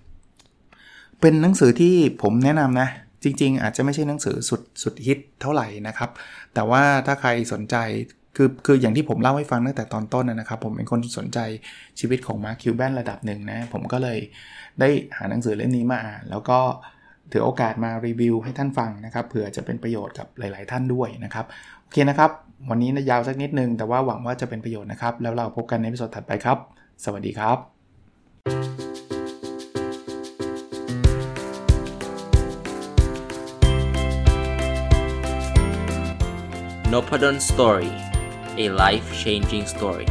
[1.21, 2.89] เป็นหนังสือที่ผมแนะนำนะ
[3.23, 6.09] จริง ๆ อาจจะไม่ใช่หนังสือสุดสุดฮิตเท่าไหร่นะครับ
[6.53, 7.75] แต่ว่าถ้าใครสนใจ
[8.35, 11.39] คือคืออย่างที่ผมเล่าให้ฟังตั้งแต่ตอนต้นนะครับ ผมเป็นคนสนใจ
[11.99, 14.19] ชีวิตของมาร์คคิวแบนระดับหนึ่งนะ ผมก็เลย
[14.79, 16.59] ได้หาหนังสือเล่มนี้มาอ่าน แล้วก็
[17.31, 21.45] ถือโอกาสมารีวิวให้ท่านฟังนะครับเผื่อจะเป็นประโยชน์กับหลาย ๆ ท่านด้วยนะครับ
[21.91, 22.31] อเคนะครับ
[22.69, 26.57] วันนี้ยาวสักนิดนึง แต่ว่าหวังว่าจะเป็นประโยชน์นะครับ แล้วเราพบกันในวิดีโอถัดไปครับ
[27.03, 27.57] สวัสดีครับ
[36.93, 37.91] n o p ด d o n Story
[38.63, 40.07] a life changing story